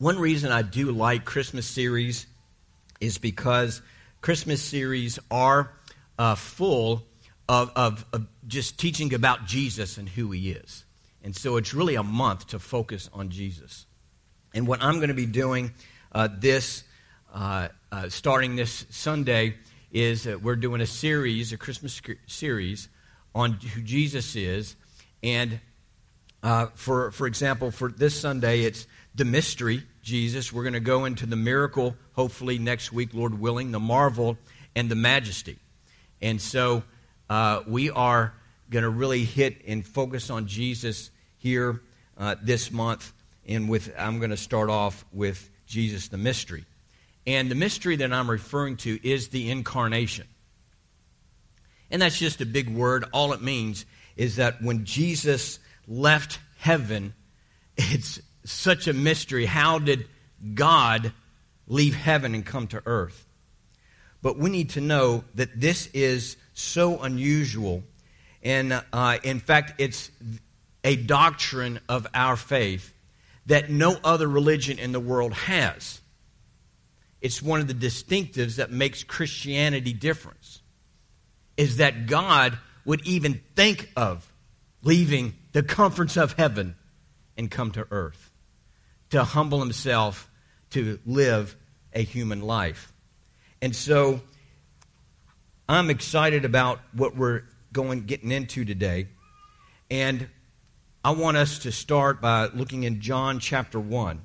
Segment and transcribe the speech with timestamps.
[0.00, 2.26] one reason I do like Christmas series
[3.02, 3.82] is because
[4.22, 5.74] Christmas series are
[6.18, 7.02] uh, full
[7.46, 10.86] of, of, of just teaching about Jesus and who he is.
[11.22, 13.84] And so it's really a month to focus on Jesus.
[14.54, 15.74] And what I'm going to be doing
[16.12, 16.82] uh, this,
[17.34, 19.56] uh, uh, starting this Sunday,
[19.92, 22.88] is we're doing a series, a Christmas series,
[23.34, 24.76] on who Jesus is.
[25.22, 25.60] And
[26.42, 30.52] uh, for, for example, for this Sunday, it's the mystery, Jesus.
[30.52, 34.38] We're going to go into the miracle, hopefully next week, Lord willing, the marvel,
[34.74, 35.58] and the majesty.
[36.22, 36.82] And so
[37.28, 38.34] uh, we are
[38.70, 41.82] going to really hit and focus on Jesus here
[42.16, 43.12] uh, this month.
[43.46, 46.64] And with I'm going to start off with Jesus, the mystery.
[47.26, 50.26] And the mystery that I'm referring to is the incarnation.
[51.90, 53.04] And that's just a big word.
[53.12, 53.84] All it means
[54.16, 55.58] is that when Jesus
[55.88, 57.14] left heaven,
[57.76, 59.46] it's such a mystery.
[59.46, 60.06] How did
[60.54, 61.12] God
[61.66, 63.26] leave heaven and come to earth?
[64.22, 67.82] But we need to know that this is so unusual.
[68.42, 70.10] And uh, in fact, it's
[70.84, 72.92] a doctrine of our faith
[73.46, 76.00] that no other religion in the world has.
[77.20, 80.60] It's one of the distinctives that makes Christianity different.
[81.56, 84.30] Is that God would even think of
[84.82, 86.76] leaving the comforts of heaven
[87.36, 88.29] and come to earth
[89.10, 90.30] to humble himself
[90.70, 91.56] to live
[91.92, 92.92] a human life.
[93.60, 94.20] And so
[95.68, 99.08] I'm excited about what we're going getting into today.
[99.90, 100.28] And
[101.04, 104.20] I want us to start by looking in John chapter 1.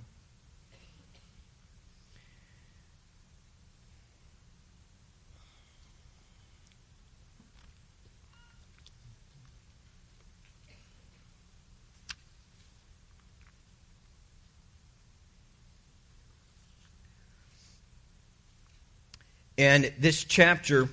[19.58, 20.90] And this chapter,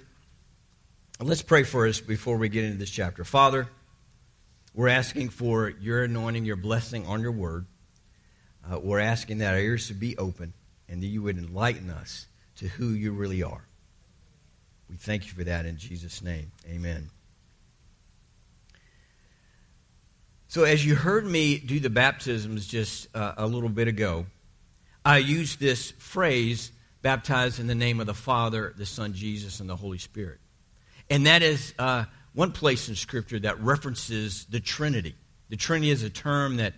[1.21, 3.25] let's pray for us before we get into this chapter.
[3.25, 3.69] Father,
[4.73, 7.67] we're asking for your anointing, your blessing on your word.
[8.71, 10.53] Uh, we're asking that our ears should be open
[10.89, 13.67] and that you would enlighten us to who you really are.
[14.89, 16.53] We thank you for that in Jesus' name.
[16.71, 17.11] Amen.
[20.47, 24.27] So, as you heard me do the baptisms just uh, a little bit ago,
[25.05, 26.71] I used this phrase
[27.03, 30.39] baptized in the name of the Father, the Son, Jesus, and the Holy Spirit.
[31.11, 35.15] And that is uh, one place in Scripture that references the Trinity.
[35.51, 36.75] The Trinity is a term that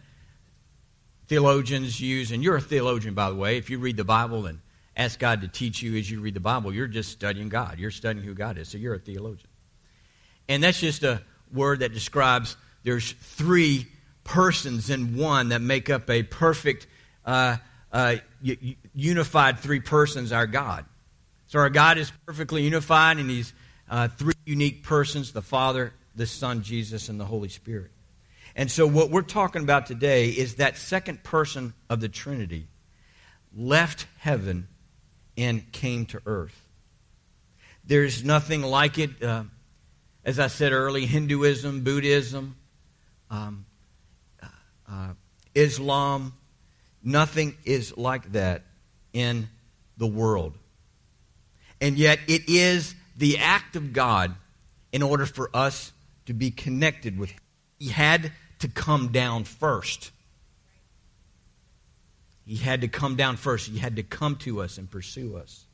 [1.29, 3.59] theologians use, and you're a theologian, by the way.
[3.59, 4.61] If you read the Bible and
[4.97, 7.79] ask God to teach you as you read the Bible, you're just studying God.
[7.79, 9.49] You're studying who God is, so you're a theologian.
[10.49, 13.87] And that's just a word that describes there's three
[14.25, 16.87] persons in one that make up a perfect
[17.25, 17.57] uh,
[17.94, 18.16] uh,
[18.93, 20.84] unified three persons, our God.
[21.47, 23.55] So our God is perfectly unified, and He's
[23.88, 27.93] uh, three unique persons the Father, the Son, Jesus, and the Holy Spirit.
[28.56, 32.66] And so what we're talking about today is that second person of the Trinity
[33.56, 34.66] left heaven
[35.37, 36.60] and came to earth.
[37.84, 39.22] There's nothing like it.
[39.22, 39.44] Uh,
[40.25, 42.56] as I said earlier, Hinduism, Buddhism,
[43.31, 43.66] um,
[44.43, 44.47] uh,
[44.91, 45.09] uh
[45.54, 46.33] Islam,
[47.04, 48.62] Nothing is like that
[49.12, 49.48] in
[49.98, 50.54] the world.
[51.81, 54.34] And yet, it is the act of God
[54.91, 55.92] in order for us
[56.25, 57.41] to be connected with Him.
[57.78, 60.10] He had to come down first.
[62.47, 63.69] He had to come down first.
[63.69, 65.66] He had to come to us and pursue us.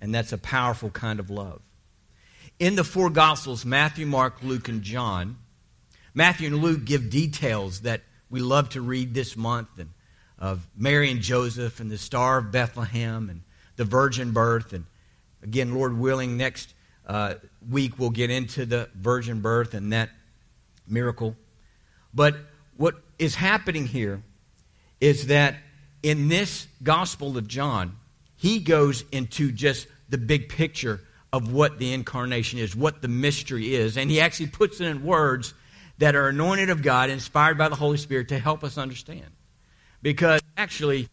[0.00, 1.62] And that's a powerful kind of love.
[2.58, 5.38] In the four Gospels, Matthew, Mark, Luke, and John,
[6.12, 9.90] Matthew and Luke give details that we love to read this month and
[10.38, 13.42] of Mary and Joseph and the Star of Bethlehem and
[13.76, 14.72] the virgin birth.
[14.72, 14.84] And
[15.42, 16.74] again, Lord willing, next
[17.06, 17.34] uh,
[17.68, 20.10] week we'll get into the virgin birth and that
[20.86, 21.36] miracle.
[22.12, 22.36] But
[22.76, 24.22] what is happening here
[25.00, 25.56] is that
[26.02, 27.96] in this Gospel of John,
[28.36, 31.00] he goes into just the big picture
[31.32, 33.96] of what the incarnation is, what the mystery is.
[33.96, 35.54] And he actually puts it in words
[35.98, 39.26] that are anointed of God, inspired by the Holy Spirit to help us understand
[40.04, 41.08] because actually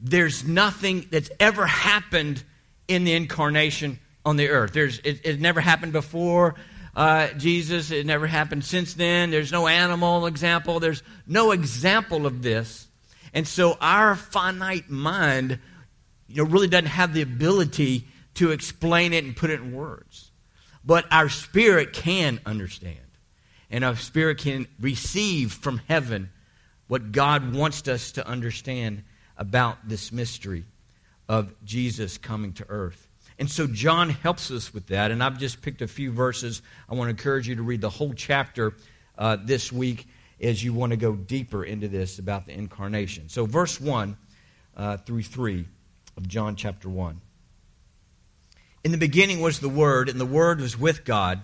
[0.00, 2.42] there's nothing that's ever happened
[2.86, 4.72] in the incarnation on the earth.
[4.72, 6.54] There's, it, it never happened before
[6.94, 9.30] uh, Jesus, it never happened since then.
[9.30, 12.86] There's no animal example, there's no example of this.
[13.34, 15.58] And so our finite mind
[16.28, 20.30] you know, really doesn't have the ability to explain it and put it in words.
[20.84, 23.00] But our spirit can understand.
[23.70, 26.30] And our spirit can receive from heaven
[26.88, 29.02] what God wants us to understand
[29.36, 30.64] about this mystery
[31.28, 33.08] of Jesus coming to earth.
[33.38, 35.10] And so John helps us with that.
[35.10, 36.62] And I've just picked a few verses.
[36.88, 38.74] I want to encourage you to read the whole chapter
[39.18, 40.06] uh, this week
[40.40, 43.28] as you want to go deeper into this about the incarnation.
[43.28, 44.16] So, verse 1
[44.76, 45.66] uh, through 3
[46.16, 47.20] of John chapter 1.
[48.84, 51.40] In the beginning was the Word, and the Word was with God,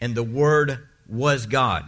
[0.00, 1.84] and the Word was God.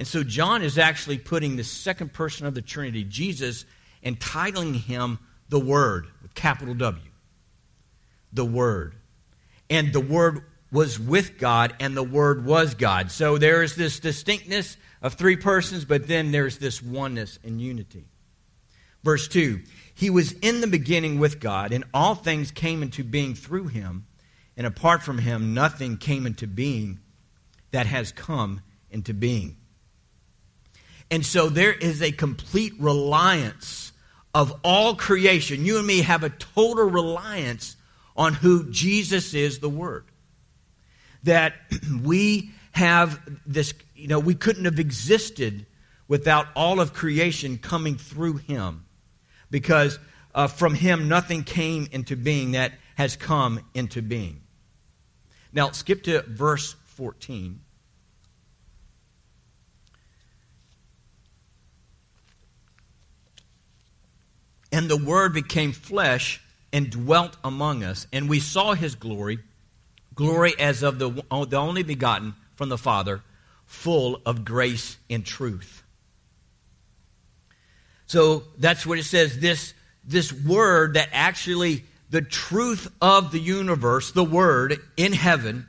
[0.00, 3.66] And so John is actually putting the second person of the Trinity, Jesus,
[4.02, 5.18] and titling him
[5.50, 7.10] the Word with capital W.
[8.32, 8.94] The Word.
[9.68, 10.40] And the Word
[10.72, 13.10] was with God, and the Word was God.
[13.10, 18.06] So there is this distinctness of three persons, but then there's this oneness and unity.
[19.04, 19.60] Verse 2
[19.92, 24.06] He was in the beginning with God, and all things came into being through him,
[24.56, 27.00] and apart from him, nothing came into being
[27.70, 29.58] that has come into being.
[31.10, 33.92] And so there is a complete reliance
[34.34, 35.64] of all creation.
[35.64, 37.76] You and me have a total reliance
[38.16, 40.04] on who Jesus is, the Word.
[41.24, 41.54] That
[42.02, 45.66] we have this, you know, we couldn't have existed
[46.06, 48.84] without all of creation coming through Him.
[49.50, 49.98] Because
[50.34, 54.42] uh, from Him nothing came into being that has come into being.
[55.52, 57.60] Now, skip to verse 14.
[64.72, 66.40] And the Word became flesh
[66.72, 69.40] and dwelt among us, and we saw his glory,
[70.14, 73.22] glory as of the, the only begotten from the Father,
[73.66, 75.82] full of grace and truth.
[78.06, 79.38] So that's what it says.
[79.38, 79.74] This,
[80.04, 85.66] this word that actually, the truth of the universe, the word in heaven,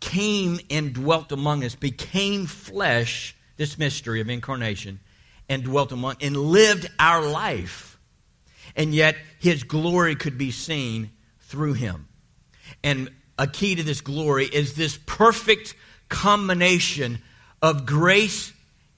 [0.00, 5.00] came and dwelt among us, became flesh, this mystery of incarnation,
[5.48, 7.93] and dwelt among, and lived our life
[8.76, 11.10] and yet his glory could be seen
[11.40, 12.08] through him.
[12.82, 15.74] And a key to this glory is this perfect
[16.08, 17.18] combination
[17.62, 18.52] of grace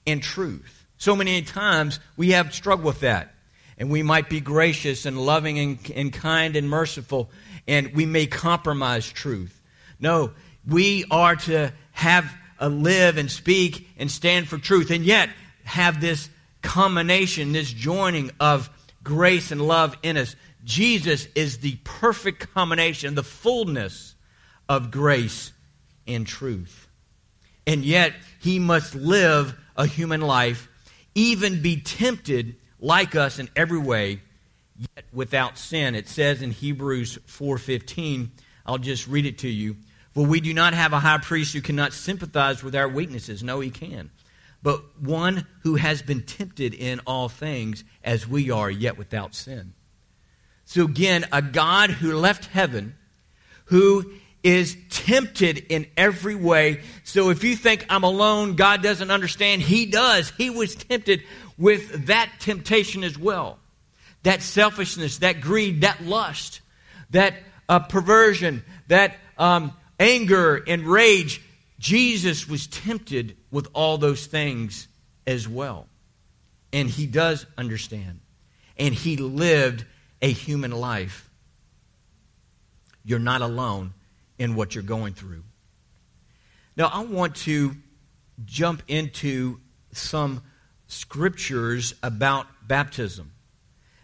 [0.05, 0.85] and truth.
[0.97, 3.33] So many times we have struggled with that.
[3.79, 7.29] And we might be gracious and loving and, and kind and merciful,
[7.67, 9.61] and we may compromise truth.
[9.99, 10.31] No,
[10.67, 15.29] we are to have a live and speak and stand for truth, and yet
[15.63, 16.27] have this
[16.63, 18.67] combination, this joining of
[19.07, 20.35] grace and love in us.
[20.65, 24.13] Jesus is the perfect combination, the fullness
[24.67, 25.53] of grace
[26.05, 26.87] and truth.
[27.65, 30.67] And yet, he must live a human life,
[31.15, 34.21] even be tempted like us in every way,
[34.77, 35.95] yet without sin.
[35.95, 38.31] It says in Hebrews 4:15,
[38.65, 39.77] I'll just read it to you.
[40.13, 43.41] For we do not have a high priest who cannot sympathize with our weaknesses.
[43.41, 44.11] No, he can
[44.63, 49.73] but one who has been tempted in all things as we are, yet without sin.
[50.65, 52.95] So again, a God who left heaven,
[53.65, 54.11] who
[54.43, 56.81] is tempted in every way.
[57.03, 60.31] So if you think I'm alone, God doesn't understand, He does.
[60.37, 61.23] He was tempted
[61.57, 63.59] with that temptation as well.
[64.23, 66.61] That selfishness, that greed, that lust,
[67.11, 67.35] that
[67.69, 71.41] uh, perversion, that um, anger and rage.
[71.79, 74.87] Jesus was tempted with all those things
[75.25, 75.87] as well.
[76.73, 78.19] And he does understand.
[78.77, 79.85] And he lived
[80.21, 81.29] a human life.
[83.03, 83.93] You're not alone
[84.37, 85.43] in what you're going through.
[86.75, 87.75] Now, I want to
[88.45, 89.59] jump into
[89.93, 90.43] some
[90.87, 93.31] scriptures about baptism.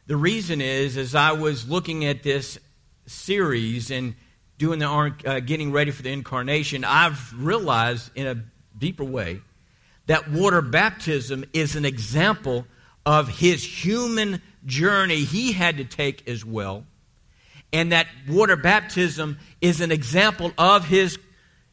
[0.08, 2.60] The reason is, as I was looking at this
[3.06, 4.16] series and
[4.64, 8.42] doing the uh, getting ready for the incarnation, I've realized in a
[8.78, 9.42] deeper way
[10.06, 12.66] that water baptism is an example
[13.06, 16.86] of his human journey he had to take as well.
[17.74, 21.20] And that water baptism is an example of his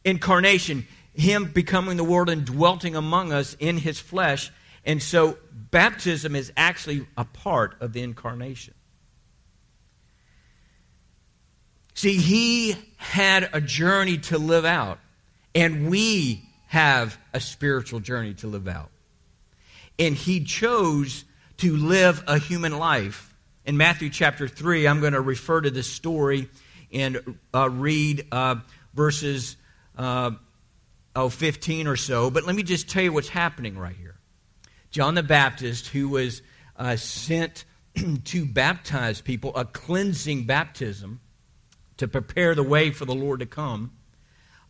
[0.04, 4.50] incarnation, him becoming the Word and dwelling among us in his flesh.
[4.84, 8.74] And so baptism is actually a part of the incarnation.
[11.94, 14.98] See, he had a journey to live out,
[15.54, 18.90] and we have a spiritual journey to live out.
[19.98, 21.24] And he chose
[21.58, 23.34] to live a human life.
[23.66, 26.48] In Matthew chapter 3, I'm going to refer to this story
[26.92, 28.56] and uh, read uh,
[28.94, 29.56] verses
[29.96, 30.30] uh,
[31.14, 32.30] oh, 15 or so.
[32.30, 34.16] But let me just tell you what's happening right here.
[34.90, 36.42] John the Baptist, who was
[36.76, 37.64] uh, sent
[38.24, 41.20] to baptize people, a cleansing baptism,
[42.00, 43.92] to prepare the way for the Lord to come,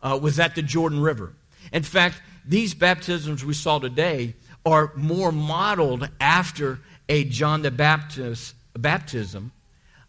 [0.03, 1.33] uh, was at the Jordan River.
[1.71, 4.35] In fact, these baptisms we saw today
[4.65, 9.51] are more modeled after a John the Baptist baptism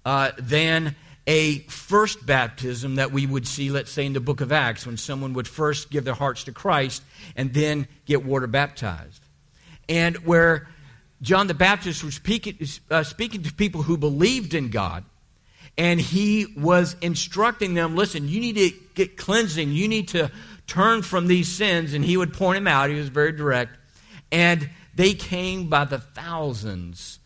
[0.05, 0.97] uh, than
[1.29, 4.97] a first baptism that we would see, let's say, in the book of Acts, when
[4.97, 7.03] someone would first give their hearts to Christ
[7.37, 9.23] and then get water baptized.
[9.89, 10.69] And where
[11.21, 12.59] John the Baptist was speaking,
[12.91, 15.05] uh, speaking to people who believed in God,
[15.79, 20.31] and he was instructing them listen, you need to get cleansing, you need to
[20.67, 22.91] turn from these sins, and he would point them out.
[22.91, 23.77] He was very direct.
[24.31, 27.19] And they came by the thousands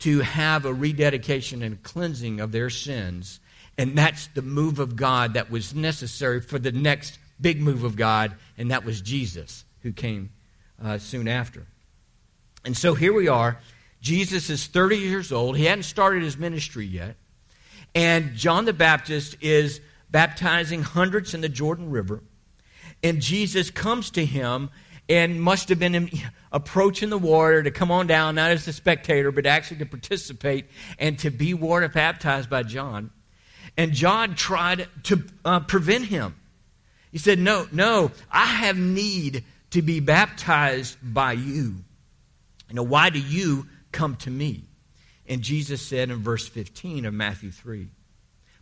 [0.00, 3.40] to have a rededication and cleansing of their sins.
[3.78, 7.96] And that's the move of God that was necessary for the next big move of
[7.96, 10.30] God, and that was Jesus, who came
[10.82, 11.66] uh, soon after.
[12.64, 13.58] And so here we are.
[14.00, 15.56] Jesus is 30 years old.
[15.56, 17.16] He hadn't started his ministry yet.
[17.96, 22.22] And John the Baptist is baptizing hundreds in the Jordan River.
[23.02, 24.68] And Jesus comes to him
[25.08, 26.10] and must have been
[26.52, 30.66] approaching the water to come on down, not as a spectator, but actually to participate
[30.98, 33.10] and to be water baptized by John.
[33.78, 36.34] And John tried to uh, prevent him.
[37.12, 41.76] He said, No, no, I have need to be baptized by you.
[42.68, 44.65] You know, why do you come to me?
[45.28, 47.88] And Jesus said in verse 15 of Matthew 3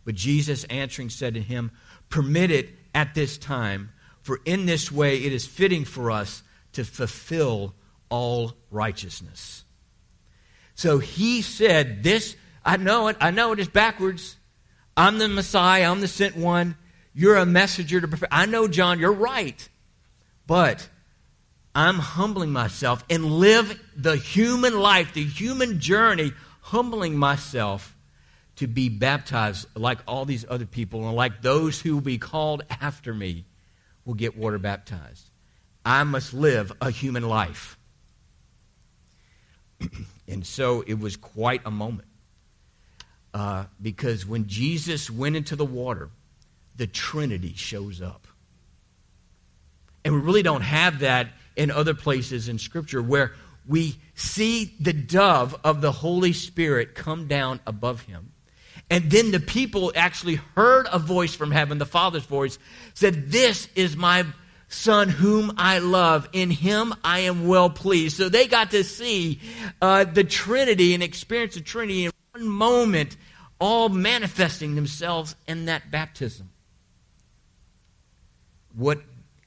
[0.03, 1.71] But Jesus answering said to him,
[2.09, 3.91] Permit it at this time
[4.21, 6.41] for in this way it is fitting for us
[6.73, 7.75] to fulfill
[8.09, 9.63] all righteousness.
[10.73, 14.35] So he said, This, I know it, I know it is backwards.
[14.97, 16.75] I'm the Messiah, I'm the sent one.
[17.13, 18.33] You're a messenger to perfect.
[18.33, 19.69] I know, John, you're right.
[20.47, 20.89] But
[21.75, 26.33] I'm humbling myself and live the human life, the human journey,
[26.65, 27.95] humbling myself
[28.55, 32.63] to be baptized like all these other people and like those who will be called
[32.81, 33.45] after me
[34.03, 35.29] will get water baptized.
[35.85, 37.77] I must live a human life.
[40.27, 42.07] and so it was quite a moment.
[43.31, 46.09] Uh, because when Jesus went into the water,
[46.75, 48.25] the Trinity shows up.
[50.03, 53.33] And we really don't have that in other places in Scripture where
[53.67, 58.31] we see the dove of the Holy Spirit come down above him.
[58.89, 62.59] And then the people actually heard a voice from heaven, the Father's voice,
[62.93, 64.25] said, This is my
[64.67, 66.29] Son whom I love.
[66.33, 68.17] In him I am well pleased.
[68.17, 69.39] So they got to see
[69.81, 73.17] uh, the Trinity and experience the Trinity in one moment,
[73.59, 76.49] all manifesting themselves in that baptism.
[78.75, 79.01] What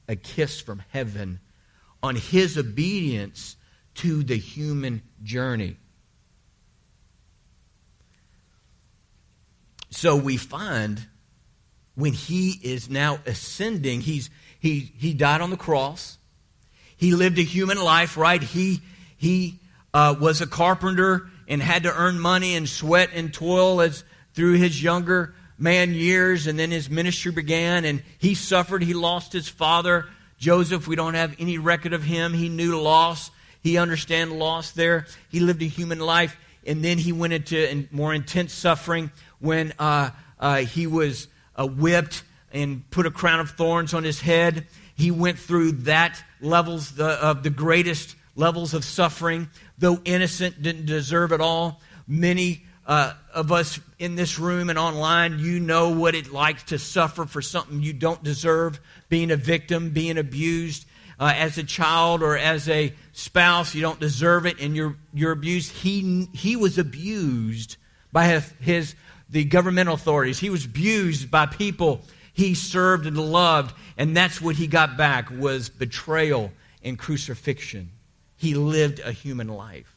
[0.09, 1.39] a kiss from heaven
[2.03, 3.57] on his obedience
[3.99, 5.77] to the human journey.
[9.91, 11.07] So we find
[11.95, 16.19] when he is now ascending, he's, he, he died on the cross.
[16.97, 18.41] He lived a human life, right?
[18.41, 18.81] He,
[19.17, 19.59] he
[19.93, 24.55] uh, was a carpenter and had to earn money and sweat and toil as through
[24.55, 28.85] his younger man years, and then his ministry began, and he suffered.
[28.85, 30.07] He lost his father.
[30.39, 32.33] Joseph, we don't have any record of him.
[32.33, 33.33] He knew loss.
[33.63, 35.07] He understood loss there.
[35.29, 36.37] He lived a human life,
[36.67, 39.11] and then he went into more intense suffering
[39.41, 42.23] when uh, uh, he was uh, whipped
[42.53, 44.67] and put a crown of thorns on his head.
[44.95, 49.49] He went through that levels the, of the greatest levels of suffering,
[49.79, 51.81] though innocent, didn't deserve it all.
[52.07, 56.79] Many uh, of us in this room and online, you know what it likes to
[56.79, 60.87] suffer for something you don't deserve, being a victim, being abused.
[61.21, 65.33] Uh, as a child or as a spouse, you don't deserve it, and you're, you're
[65.33, 65.73] abused.
[65.73, 67.77] He, he was abused
[68.13, 68.95] by his, his
[69.29, 70.39] the governmental authorities.
[70.39, 72.03] He was abused by people
[72.39, 76.53] he served and loved, and that's what he got back was betrayal
[76.85, 77.91] and crucifixion.
[78.37, 79.97] He lived a human life.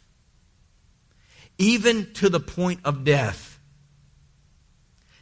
[1.59, 3.59] Even to the point of death.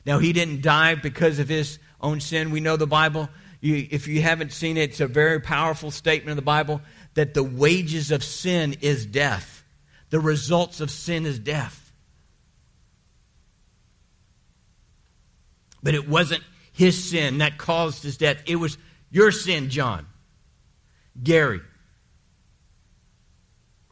[0.06, 2.52] Now, he didn't die because of his own sin.
[2.52, 3.28] We know the Bible.
[3.62, 6.82] You, if you haven't seen it, it's a very powerful statement in the Bible
[7.16, 9.64] that the wages of sin is death.
[10.10, 11.92] The results of sin is death.
[15.84, 18.42] But it wasn't his sin that caused his death.
[18.46, 18.78] It was
[19.12, 20.06] your sin, John.
[21.22, 21.62] Gary.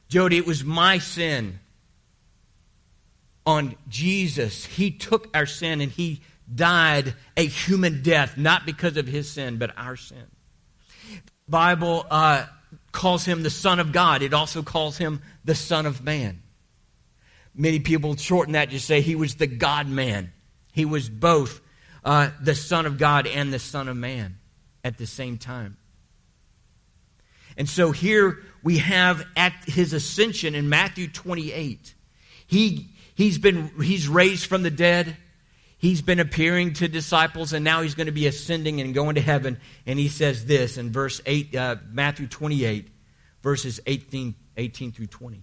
[0.08, 1.60] Jody, it was my sin
[3.46, 4.66] on Jesus.
[4.66, 6.22] He took our sin and he
[6.54, 10.26] died a human death, not because of his sin, but our sin.
[11.12, 12.46] The Bible uh,
[12.92, 14.22] calls him the Son of God.
[14.22, 16.42] It also calls him the Son of Man.
[17.56, 20.32] Many people shorten that to say he was the God man.
[20.72, 21.60] He was both
[22.06, 24.38] uh, the Son of God and the Son of Man
[24.84, 25.78] at the same time.
[27.58, 31.96] And so here we have at his ascension in Matthew 28,
[32.46, 35.18] he, He's been he's raised from the dead.
[35.80, 39.22] He's been appearing to disciples, and now he's going to be ascending and going to
[39.22, 39.60] heaven.
[39.86, 42.88] And he says this in verse 8, uh, Matthew 28,
[43.44, 45.42] verses 18, 18 through 20.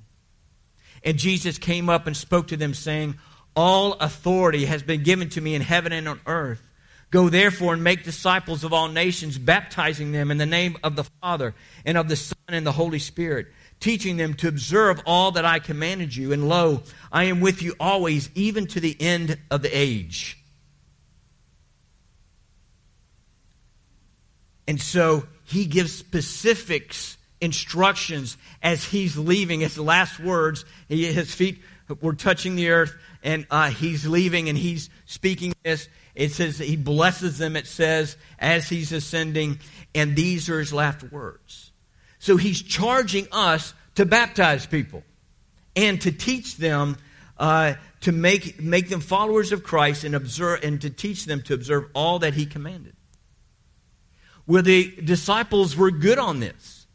[1.04, 3.16] And Jesus came up and spoke to them, saying,
[3.54, 6.68] All authority has been given to me in heaven and on earth.
[7.10, 11.04] Go therefore and make disciples of all nations, baptizing them in the name of the
[11.20, 13.46] Father and of the Son and the Holy Spirit,
[13.84, 16.32] teaching them to observe all that I commanded you.
[16.32, 20.38] And lo, I am with you always, even to the end of the age.
[24.66, 29.60] And so he gives specifics, instructions as he's leaving.
[29.60, 31.58] His last words, his feet
[32.00, 35.90] were touching the earth, and uh, he's leaving and he's speaking this.
[36.14, 39.58] It says he blesses them, it says, as he's ascending,
[39.94, 41.72] and these are his last words.
[42.24, 45.02] So he's charging us to baptize people
[45.76, 46.96] and to teach them,
[47.36, 51.52] uh, to make, make them followers of Christ and, observe, and to teach them to
[51.52, 52.96] observe all that he commanded.
[54.46, 56.86] Well, the disciples were good on this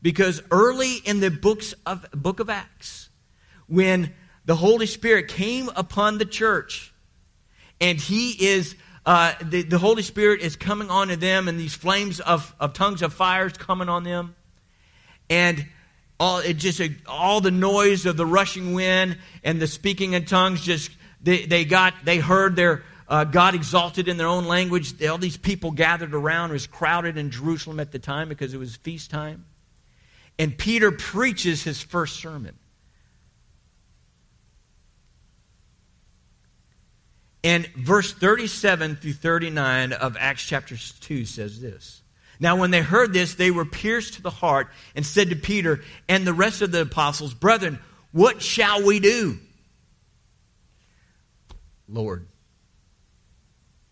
[0.00, 3.08] because early in the books of, book of Acts,
[3.66, 6.94] when the Holy Spirit came upon the church,
[7.80, 12.20] and he is uh, the, the Holy Spirit is coming onto them, and these flames
[12.20, 14.36] of, of tongues of fire is coming on them,
[15.30, 15.66] and
[16.20, 20.60] all it just all the noise of the rushing wind and the speaking in tongues
[20.60, 20.90] just
[21.22, 25.02] they, they got they heard their uh, God exalted in their own language.
[25.04, 26.50] All these people gathered around.
[26.50, 29.44] It was crowded in Jerusalem at the time because it was feast time.
[30.38, 32.58] And Peter preaches his first sermon.
[37.44, 42.00] And verse 37 through 39 of Acts chapter 2 says this.
[42.40, 45.82] Now, when they heard this, they were pierced to the heart and said to Peter
[46.08, 47.78] and the rest of the apostles, Brethren,
[48.12, 49.38] what shall we do?
[51.88, 52.26] Lord,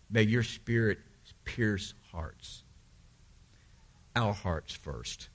[0.09, 0.99] may your spirit
[1.45, 2.63] pierce hearts.
[4.15, 5.29] Our hearts first.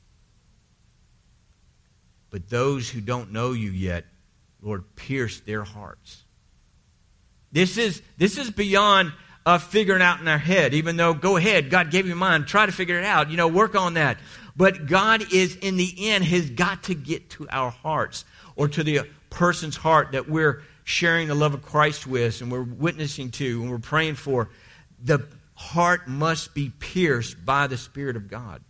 [2.31, 4.05] But those who don't know you yet,
[4.61, 6.25] Lord, pierce their hearts
[7.53, 9.13] this is, this is beyond
[9.49, 12.67] uh, figuring out in our head, even though, go ahead, God gave you mind, try
[12.67, 14.19] to figure it out, you know, work on that.
[14.55, 18.85] But God is, in the end, has got to get to our hearts or to
[18.85, 23.63] the person's heart that we're sharing the love of Christ with and we're witnessing to
[23.63, 24.51] and we're praying for.
[25.03, 28.61] The heart must be pierced by the Spirit of God.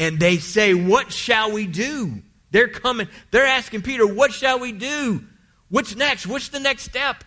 [0.00, 2.22] And they say, What shall we do?
[2.50, 5.22] They're coming, they're asking Peter, What shall we do?
[5.68, 6.26] What's next?
[6.26, 7.22] What's the next step?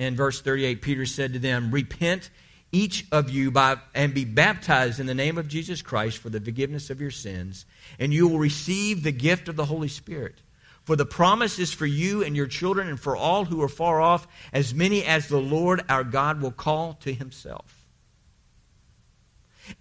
[0.00, 2.30] In verse 38, Peter said to them, Repent
[2.72, 6.40] each of you by, and be baptized in the name of Jesus Christ for the
[6.40, 7.66] forgiveness of your sins,
[7.98, 10.36] and you will receive the gift of the Holy Spirit.
[10.84, 14.00] For the promise is for you and your children and for all who are far
[14.00, 17.86] off, as many as the Lord our God will call to himself.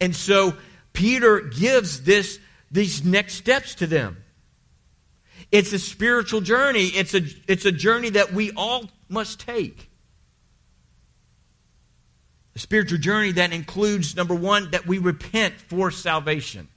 [0.02, 0.54] And so
[0.92, 4.18] Peter gives this, these next steps to them.
[5.50, 6.88] It's a spiritual journey.
[6.88, 9.90] It's a, it's a journey that we all must take.
[12.56, 16.68] A spiritual journey that includes, number one, that we repent for salvation.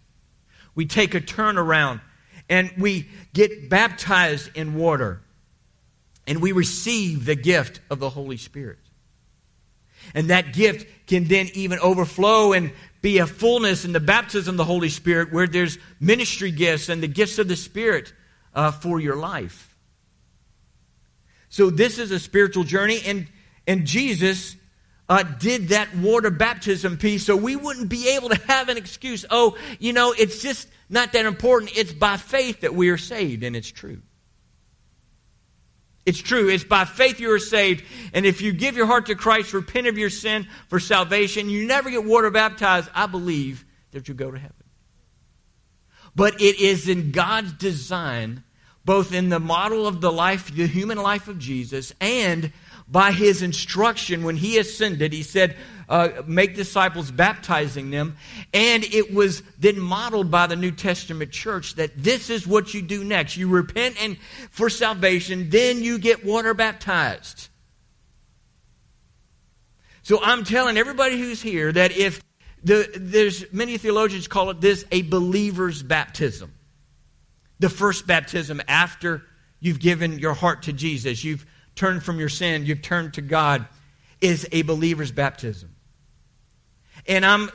[0.75, 2.01] We take a turnaround
[2.49, 5.23] and we get baptized in water
[6.27, 8.79] and we receive the gift of the Holy Spirit.
[10.15, 14.57] And that gift can then even overflow and be a fullness in the baptism of
[14.57, 18.13] the Holy Spirit where there's ministry gifts and the gifts of the Spirit
[18.55, 19.77] uh, for your life.
[21.49, 23.27] So this is a spiritual journey, and
[23.67, 24.57] and Jesus
[25.12, 29.27] uh, did that water baptism piece, so we wouldn't be able to have an excuse.
[29.29, 31.77] Oh, you know, it's just not that important.
[31.77, 34.01] It's by faith that we are saved, and it's true.
[36.07, 36.48] It's true.
[36.48, 37.85] It's by faith you are saved.
[38.14, 41.66] And if you give your heart to Christ, repent of your sin for salvation, you
[41.66, 44.57] never get water baptized, I believe that you'll go to heaven.
[46.16, 48.44] But it is in God's design,
[48.83, 52.51] both in the model of the life, the human life of Jesus, and
[52.93, 55.57] by his instruction when he ascended, he said,
[55.89, 58.17] uh, make disciples, baptizing them.
[58.53, 62.83] And it was then modeled by the New Testament church that this is what you
[62.83, 63.37] do next.
[63.37, 64.19] You repent and
[64.51, 67.49] for salvation, then you get water baptized.
[70.03, 72.23] So I'm telling everybody who's here that if
[72.63, 76.53] the, there's many theologians call it this a believer's baptism.
[77.59, 79.23] The first baptism after
[79.61, 83.67] you've given your heart to Jesus, you've turned from your sin, you've turned to God,
[84.21, 85.75] is a believer's baptism.
[87.07, 87.51] And I'm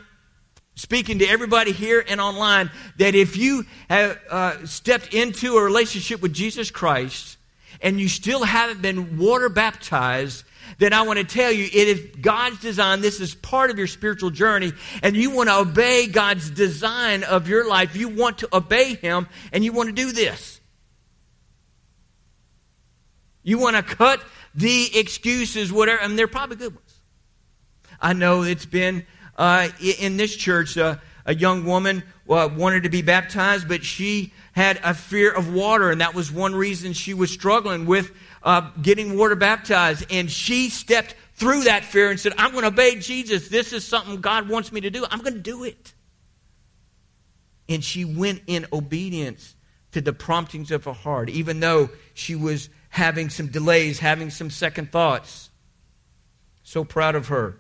[0.76, 6.22] speaking to everybody here and online that if you have uh, stepped into a relationship
[6.22, 7.38] with Jesus Christ
[7.82, 10.44] and you still haven't been water baptized,
[10.78, 13.02] then I want to tell you it is God's design.
[13.02, 17.48] This is part of your spiritual journey, and you want to obey God's design of
[17.48, 17.96] your life.
[17.96, 20.57] You want to obey Him, and you want to do this.
[23.48, 24.22] You want to cut
[24.56, 27.00] the excuses, whatever, and they're probably good ones.
[28.02, 29.06] I know it's been
[29.38, 34.34] uh, in this church, uh, a young woman uh, wanted to be baptized, but she
[34.52, 38.12] had a fear of water, and that was one reason she was struggling with
[38.44, 40.12] uh, getting water baptized.
[40.12, 43.48] And she stepped through that fear and said, I'm going to obey Jesus.
[43.48, 45.06] This is something God wants me to do.
[45.10, 45.94] I'm going to do it.
[47.70, 49.56] And she went in obedience
[49.94, 54.50] to the promptings of her heart, even though she was having some delays, having some
[54.50, 55.52] second thoughts.
[56.64, 57.60] So proud of her.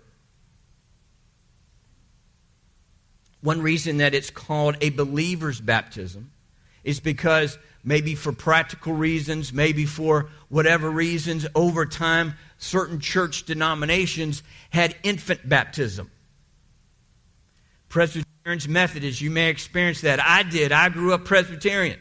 [3.41, 6.32] One reason that it's called a believer's baptism
[6.84, 14.41] is because maybe for practical reasons, maybe for whatever reasons, over time, certain church denominations
[14.71, 16.10] had infant baptism.
[17.89, 20.19] Presbyterians, Methodists, you may experience that.
[20.19, 20.71] I did.
[20.71, 22.00] I grew up Presbyterian.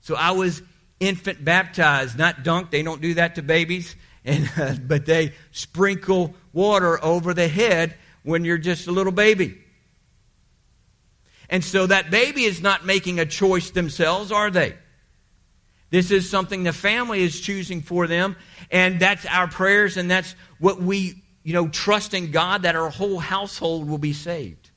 [0.00, 0.60] So I was
[1.04, 2.70] infant baptized, not dunked.
[2.70, 3.96] They don't do that to babies.
[4.26, 9.58] And, uh, but they sprinkle water over the head when you're just a little baby.
[11.50, 14.76] And so that baby is not making a choice themselves, are they?
[15.90, 18.36] This is something the family is choosing for them,
[18.70, 22.90] and that's our prayers, and that's what we, you know, trust in God that our
[22.90, 24.70] whole household will be saved.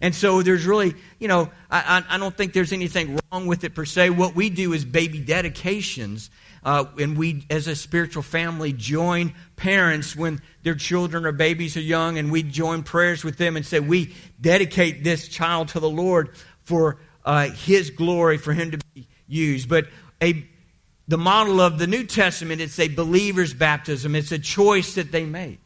[0.00, 3.74] And so there's really, you know, I, I don't think there's anything wrong with it
[3.74, 4.10] per se.
[4.10, 6.30] What we do is baby dedications,
[6.62, 11.80] uh, and we, as a spiritual family, join parents when their children or babies are
[11.80, 15.90] young, and we join prayers with them and say, We dedicate this child to the
[15.90, 19.68] Lord for uh, His glory, for Him to be used.
[19.68, 19.86] But
[20.22, 20.46] a,
[21.08, 25.24] the model of the New Testament, it's a believer's baptism, it's a choice that they
[25.24, 25.60] make.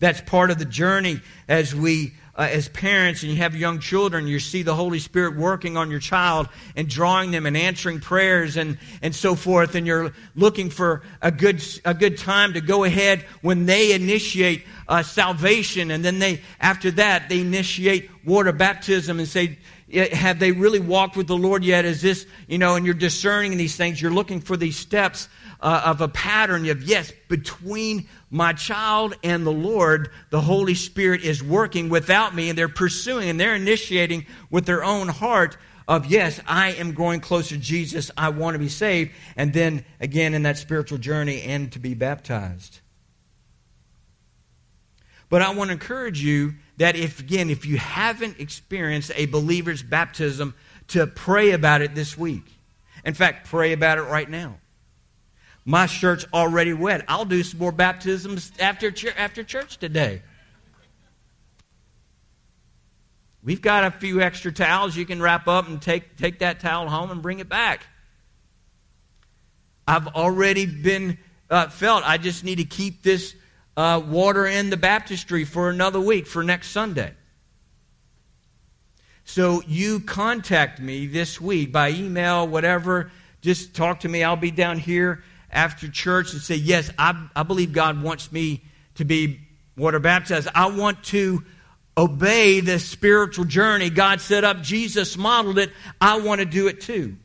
[0.00, 4.28] That's part of the journey as we uh, as parents and you have young children,
[4.28, 8.56] you see the Holy Spirit working on your child and drawing them and answering prayers
[8.56, 12.84] and, and so forth, and you're looking for a good, a good time to go
[12.84, 19.18] ahead when they initiate uh, salvation, and then they, after that, they initiate water baptism
[19.18, 19.58] and say,
[19.92, 21.84] have they really walked with the Lord yet?
[21.84, 25.28] Is this, you know, and you're discerning these things, you're looking for these steps
[25.60, 31.22] uh, of a pattern of, yes, between my child and the Lord, the Holy Spirit
[31.22, 35.56] is working without me, and they're pursuing and they're initiating with their own heart
[35.88, 38.10] of, yes, I am growing closer to Jesus.
[38.16, 39.12] I want to be saved.
[39.36, 42.80] And then again in that spiritual journey and to be baptized.
[45.30, 49.82] But I want to encourage you that if, again, if you haven't experienced a believer's
[49.82, 50.54] baptism,
[50.88, 52.44] to pray about it this week.
[53.04, 54.56] In fact, pray about it right now.
[55.64, 57.04] My shirt's already wet.
[57.08, 60.22] I'll do some more baptisms after, after church today.
[63.42, 66.88] We've got a few extra towels you can wrap up and take, take that towel
[66.88, 67.86] home and bring it back.
[69.86, 71.18] I've already been
[71.50, 72.02] uh, felt.
[72.04, 73.34] I just need to keep this
[73.78, 77.12] uh, water in the baptistry for another week, for next Sunday.
[79.22, 83.12] So you contact me this week by email, whatever.
[83.40, 84.24] Just talk to me.
[84.24, 88.64] I'll be down here after church and say, Yes, I, I believe God wants me
[88.96, 89.38] to be
[89.76, 90.48] water baptized.
[90.56, 91.44] I want to
[91.96, 94.60] obey the spiritual journey God set up.
[94.60, 95.70] Jesus modeled it.
[96.00, 97.16] I want to do it too.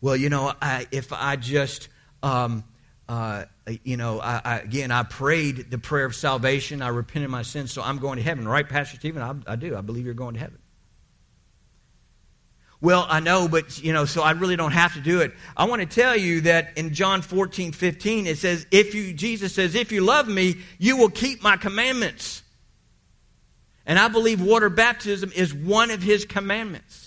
[0.00, 1.90] Well, you know, I, if I just,
[2.22, 2.64] um,
[3.08, 3.44] uh,
[3.82, 6.82] you know, I, I, again, I prayed the prayer of salvation.
[6.82, 8.46] I repented my sins, so I'm going to heaven.
[8.48, 9.22] Right, Pastor Stephen?
[9.22, 9.76] I, I do.
[9.76, 10.58] I believe you're going to heaven.
[12.80, 15.32] Well, I know, but, you know, so I really don't have to do it.
[15.56, 19.54] I want to tell you that in John 14, 15, it says, if you, Jesus
[19.54, 22.42] says, if you love me, you will keep my commandments.
[23.86, 27.03] And I believe water baptism is one of his commandments.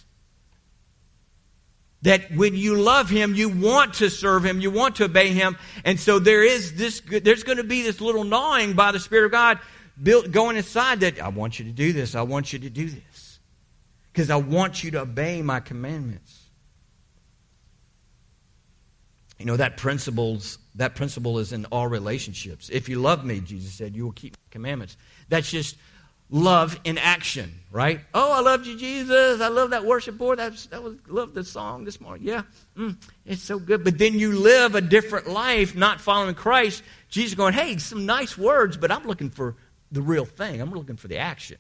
[2.04, 5.58] That when you love him, you want to serve him, you want to obey him.
[5.84, 9.26] And so there is this, there's going to be this little gnawing by the Spirit
[9.26, 9.60] of God
[10.02, 12.90] built, going inside that I want you to do this, I want you to do
[12.90, 13.40] this
[14.14, 16.44] because I want you to obey my commandments.
[19.40, 22.70] You know, that principles that principle is in all relationships.
[22.70, 24.96] If you love me, Jesus said, you will keep my commandments.
[25.28, 25.76] That's just
[26.30, 28.02] love in action, right?
[28.14, 29.42] Oh, I loved you, Jesus.
[29.42, 30.40] I love that worship board.
[30.40, 32.28] That that was love the song this morning.
[32.28, 32.44] Yeah,
[32.78, 33.84] mm, it's so good.
[33.84, 36.84] But then you live a different life, not following Christ.
[37.10, 39.56] Jesus going, hey, some nice words, but I'm looking for
[39.92, 40.62] the real thing.
[40.62, 41.58] I'm looking for the action.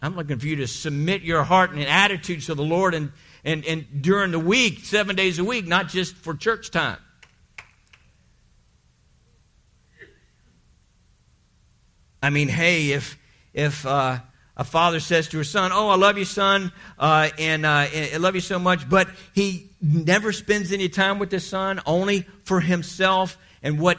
[0.00, 3.12] I'm looking for you to submit your heart and attitudes to the Lord and,
[3.44, 6.98] and, and during the week, seven days a week, not just for church time.
[12.22, 13.18] I mean, hey, if
[13.52, 14.18] if uh,
[14.56, 18.14] a father says to his son, "Oh, I love you, son, uh, and, uh, and
[18.14, 22.26] I love you so much," but he never spends any time with his son, only
[22.44, 23.98] for himself and what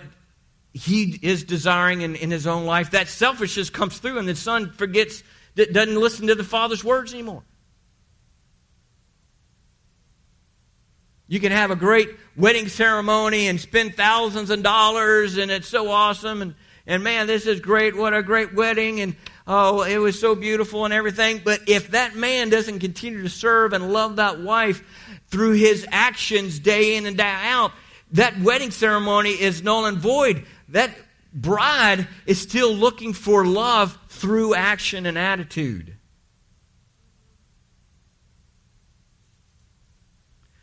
[0.74, 2.92] he is desiring in, in his own life.
[2.92, 5.24] That selfishness comes through, and the son forgets,
[5.56, 7.44] doesn't listen to the father's words anymore.
[11.28, 15.90] You can have a great wedding ceremony and spend thousands of dollars, and it's so
[15.90, 16.42] awesome.
[16.42, 16.56] And,
[16.88, 17.98] and man, this is great.
[17.98, 19.02] What a great wedding.
[19.02, 21.42] And oh, it was so beautiful and everything.
[21.44, 24.82] But if that man doesn't continue to serve and love that wife
[25.28, 27.74] through his actions day in and day out,
[28.14, 30.46] that wedding ceremony is null and void.
[30.70, 30.92] That
[31.34, 35.94] bride is still looking for love through action and attitude.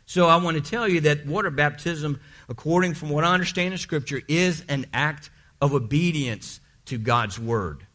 [0.07, 3.77] So I want to tell you that water baptism, according from what I understand in
[3.77, 5.29] Scripture, is an act
[5.61, 7.85] of obedience to God's Word.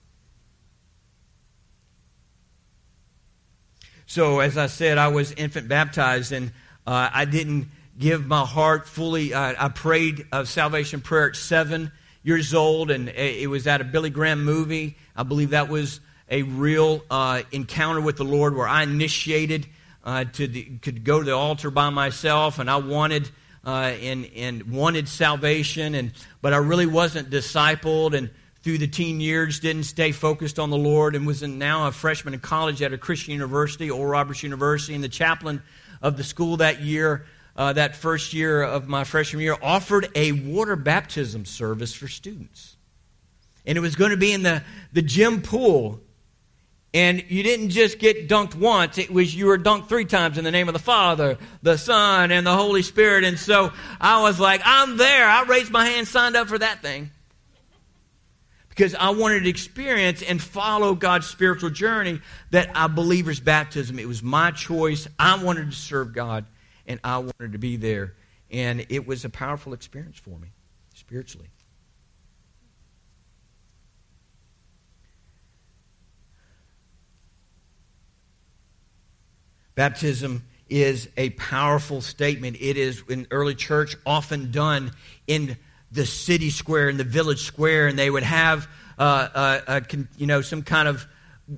[4.06, 6.48] So, as I said, I was infant baptized, and
[6.86, 9.32] uh, I didn't give my heart fully.
[9.32, 11.92] Uh, I prayed a salvation prayer at seven
[12.24, 14.96] years old, and it was at a Billy Graham movie.
[15.14, 19.66] I believe that was a real uh, encounter with the Lord where I initiated
[20.04, 23.30] uh, to the, could go to the altar by myself, and I wanted
[23.64, 28.30] uh, and and wanted salvation, and but I really wasn't discipled, and
[28.62, 32.34] through the teen years didn't stay focused on the Lord, and was now a freshman
[32.34, 35.62] in college at a Christian university, Oral Roberts University, and the chaplain
[36.02, 37.26] of the school that year.
[37.56, 42.76] Uh, that first year of my freshman year, offered a water baptism service for students.
[43.66, 46.00] And it was going to be in the, the gym pool
[46.92, 50.44] and you didn't just get dunked once, it was you were dunked three times in
[50.44, 53.22] the name of the Father, the Son, and the Holy Spirit.
[53.24, 55.26] And so I was like, I'm there.
[55.26, 57.10] I raised my hand, signed up for that thing.
[58.70, 63.98] Because I wanted to experience and follow God's spiritual journey that I believer's baptism.
[63.98, 65.06] It was my choice.
[65.18, 66.46] I wanted to serve God,
[66.86, 68.14] and I wanted to be there.
[68.50, 70.48] And it was a powerful experience for me,
[70.94, 71.48] spiritually.
[79.74, 82.56] Baptism is a powerful statement.
[82.60, 84.92] It is in early church often done
[85.26, 85.56] in
[85.92, 90.26] the city square, in the village square, and they would have uh, uh, a, you
[90.26, 91.06] know some kind of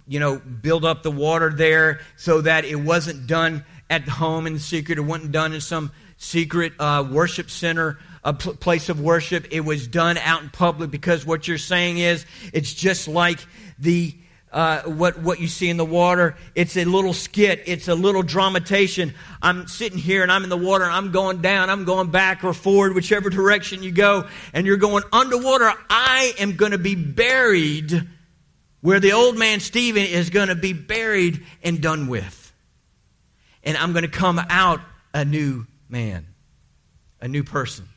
[0.06, 4.58] you know build up the water there so that it wasn't done at home in
[4.58, 4.98] secret.
[4.98, 9.48] It wasn't done in some secret uh, worship center a pl- place of worship.
[9.50, 13.40] It was done out in public because what you're saying is it's just like
[13.78, 14.14] the
[14.52, 16.36] uh, what, what you see in the water.
[16.54, 19.14] It's a little skit, it's a little dramatization.
[19.40, 22.44] I'm sitting here and I'm in the water and I'm going down, I'm going back
[22.44, 25.72] or forward, whichever direction you go, and you're going underwater.
[25.88, 28.08] I am going to be buried
[28.82, 32.52] where the old man Stephen is going to be buried and done with.
[33.64, 34.80] And I'm going to come out
[35.14, 36.26] a new man,
[37.20, 37.88] a new person.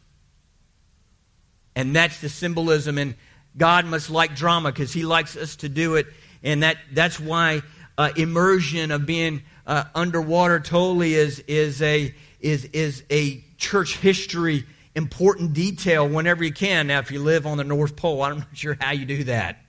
[1.75, 2.97] And that's the symbolism.
[2.97, 3.15] And
[3.57, 6.07] God must like drama because He likes us to do it
[6.45, 7.61] and that, that's why
[7.97, 14.65] uh, immersion of being uh, underwater totally is, is, a, is, is a church history
[14.95, 16.87] important detail whenever you can.
[16.87, 19.59] Now, if you live on the North Pole, I'm not sure how you do that.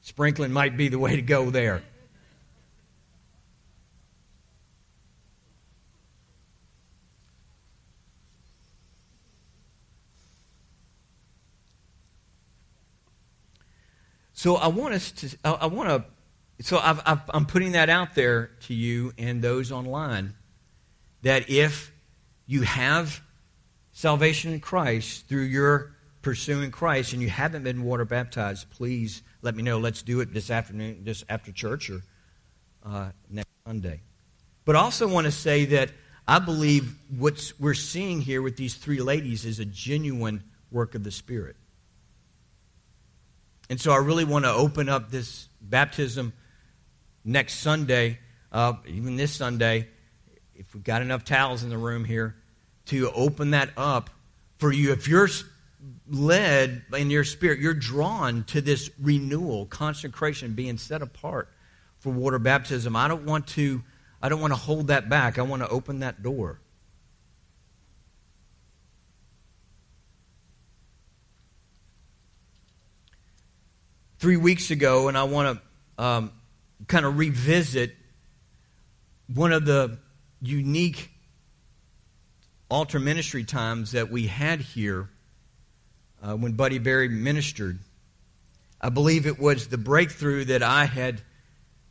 [0.00, 1.82] Sprinkling might be the way to go there.
[14.38, 18.14] So I want us to, I, want to, so I've, I've, I'm putting that out
[18.14, 20.34] there to you and those online
[21.22, 21.92] that if
[22.46, 23.20] you have
[23.90, 29.56] salvation in Christ through your pursuing Christ and you haven't been water baptized, please let
[29.56, 29.80] me know.
[29.80, 32.02] Let's do it this afternoon, just after church or
[32.86, 34.02] uh, next Sunday.
[34.64, 35.90] But I also want to say that
[36.28, 41.02] I believe what we're seeing here with these three ladies is a genuine work of
[41.02, 41.56] the Spirit.
[43.70, 46.32] And so I really want to open up this baptism
[47.24, 48.18] next Sunday,
[48.50, 49.88] uh, even this Sunday,
[50.54, 52.36] if we've got enough towels in the room here,
[52.86, 54.10] to open that up
[54.56, 54.92] for you.
[54.92, 55.28] If you're
[56.08, 61.50] led in your spirit, you're drawn to this renewal, consecration, being set apart
[61.98, 62.96] for water baptism.
[62.96, 63.82] I don't want to.
[64.20, 65.38] I don't want to hold that back.
[65.38, 66.60] I want to open that door.
[74.18, 75.60] Three weeks ago, and I want
[75.96, 76.32] to um,
[76.86, 77.94] kind of revisit
[79.32, 79.98] one of the
[80.40, 81.10] unique
[82.70, 85.08] altar ministry times that we had here
[86.22, 87.78] uh, when Buddy Berry ministered.
[88.80, 91.20] I believe it was the breakthrough that I had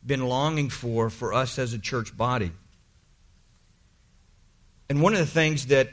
[0.04, 2.52] been longing for for us as a church body.
[4.88, 5.90] And one of the things that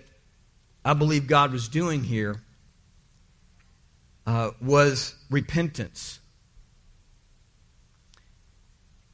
[0.83, 2.41] I believe God was doing here
[4.25, 6.19] uh, was repentance.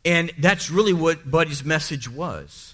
[0.04, 2.74] And that's really what Buddy's message was.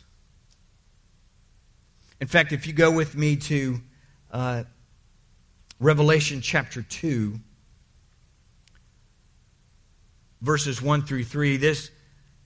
[2.19, 3.81] In fact, if you go with me to
[4.31, 4.63] uh,
[5.79, 7.39] Revelation chapter 2,
[10.41, 11.91] verses 1 through 3, this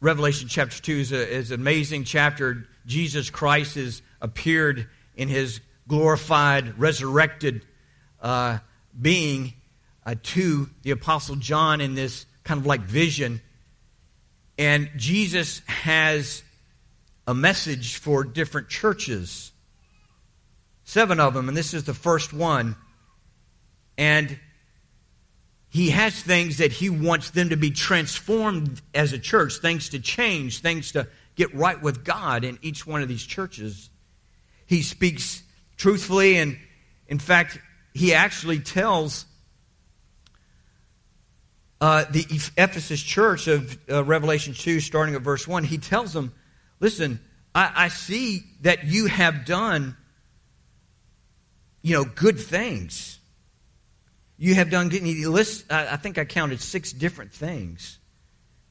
[0.02, 2.68] Revelation chapter 2 is, a, is an amazing chapter.
[2.86, 7.62] Jesus Christ has appeared in his glorified, resurrected
[8.20, 8.58] uh,
[9.00, 9.54] being
[10.06, 13.42] uh, to the Apostle John in this kind of like vision.
[14.62, 16.44] And Jesus has
[17.26, 19.52] a message for different churches
[20.84, 22.76] seven of them, and this is the first one.
[23.98, 24.38] And
[25.70, 30.00] he has things that he wants them to be transformed as a church, things to
[30.00, 33.90] change, things to get right with God in each one of these churches.
[34.68, 35.42] He speaks
[35.76, 36.60] truthfully, and
[37.08, 37.58] in fact,
[37.96, 39.26] he actually tells
[41.82, 42.26] uh, the
[42.58, 46.32] Ephesus church of uh, Revelation 2, starting at verse 1, he tells them,
[46.80, 47.20] Listen,
[47.54, 49.98] I, I see that you have done
[51.82, 53.20] you know, good things.
[54.38, 55.04] You have done good.
[55.04, 58.00] He lists, I think I counted six different things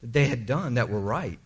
[0.01, 1.39] that they had done that were right.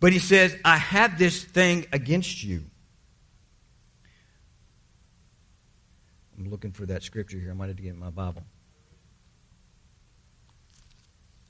[0.00, 2.64] But he says, I have this thing against you.
[6.38, 7.50] I'm looking for that scripture here.
[7.50, 8.44] I might have to get my Bible.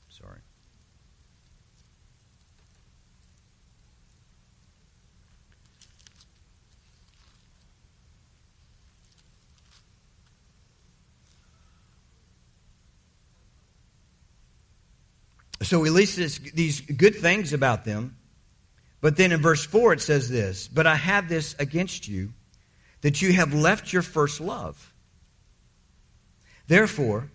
[0.09, 0.39] Sorry.
[15.61, 18.15] So he lists these good things about them.
[19.01, 22.33] But then in verse 4 it says this But I have this against you,
[23.01, 24.93] that you have left your first love.
[26.67, 27.31] Therefore,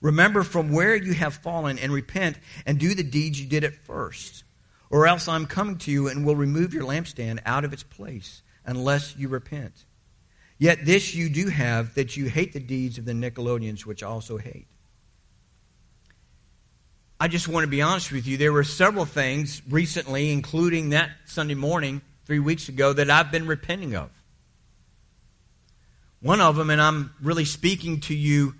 [0.00, 3.74] remember from where you have fallen and repent and do the deeds you did at
[3.74, 4.44] first.
[4.88, 8.42] Or else I'm coming to you and will remove your lampstand out of its place
[8.64, 9.84] unless you repent.
[10.58, 14.06] Yet this you do have, that you hate the deeds of the Nicolaitans, which I
[14.06, 14.68] also hate.
[17.18, 18.36] I just want to be honest with you.
[18.36, 23.46] There were several things recently, including that Sunday morning three weeks ago, that I've been
[23.46, 24.10] repenting of.
[26.20, 28.54] One of them, and I'm really speaking to you,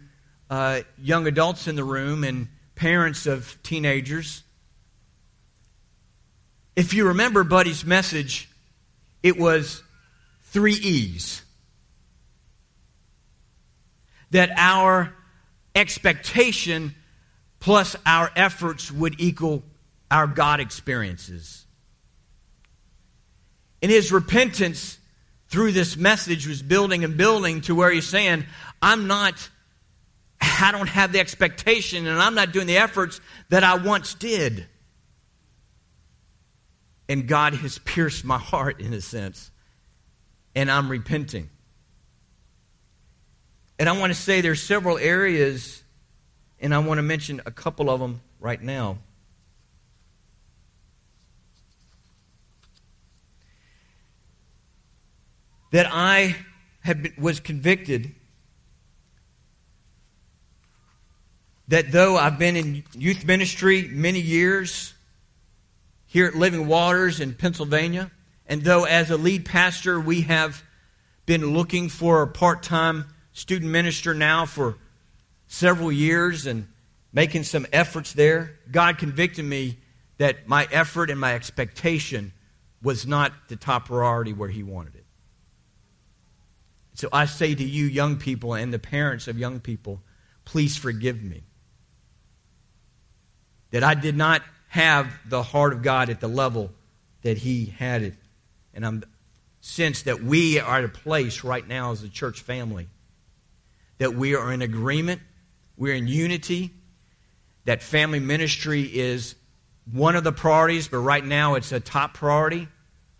[0.50, 4.42] uh, young adults in the room and parents of teenagers.
[6.76, 8.48] If you remember Buddy's message,
[9.22, 9.82] it was
[10.44, 11.42] three E's.
[14.30, 15.14] That our
[15.74, 16.94] expectation
[17.60, 19.62] plus our efforts would equal
[20.10, 21.64] our God experiences.
[23.80, 24.98] In his repentance
[25.48, 28.44] through this message was building and building to where he's saying,
[28.82, 29.48] I'm not,
[30.40, 34.66] I don't have the expectation and I'm not doing the efforts that I once did.
[37.08, 39.52] And God has pierced my heart in a sense,
[40.56, 41.50] and I'm repenting.
[43.78, 45.84] And I want to say there's several areas
[46.58, 48.98] and I want to mention a couple of them right now.
[55.76, 56.34] That I
[56.86, 58.14] been, was convicted
[61.68, 64.94] that though I've been in youth ministry many years
[66.06, 68.10] here at Living Waters in Pennsylvania,
[68.46, 70.62] and though as a lead pastor we have
[71.26, 73.04] been looking for a part time
[73.34, 74.78] student minister now for
[75.46, 76.68] several years and
[77.12, 79.76] making some efforts there, God convicted me
[80.16, 82.32] that my effort and my expectation
[82.82, 85.05] was not the top priority where He wanted it.
[86.96, 90.02] So I say to you, young people, and the parents of young people,
[90.44, 91.44] please forgive me.
[93.70, 96.72] That I did not have the heart of God at the level
[97.22, 98.14] that He had it.
[98.74, 99.04] And I'm
[99.60, 102.88] sense that we are at a place right now as a church family
[103.98, 105.20] that we are in agreement
[105.76, 106.72] we're in unity.
[107.64, 109.34] That family ministry is
[109.90, 112.68] one of the priorities, but right now it's a top priority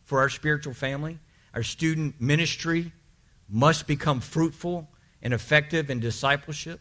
[0.05, 1.19] for our spiritual family.
[1.55, 2.93] Our student ministry
[3.49, 4.89] must become fruitful
[5.23, 6.81] and effective in discipleship.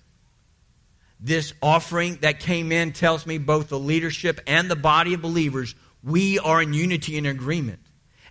[1.20, 5.76] This offering that came in tells me both the leadership and the body of believers,
[6.04, 7.80] we are in unity and agreement.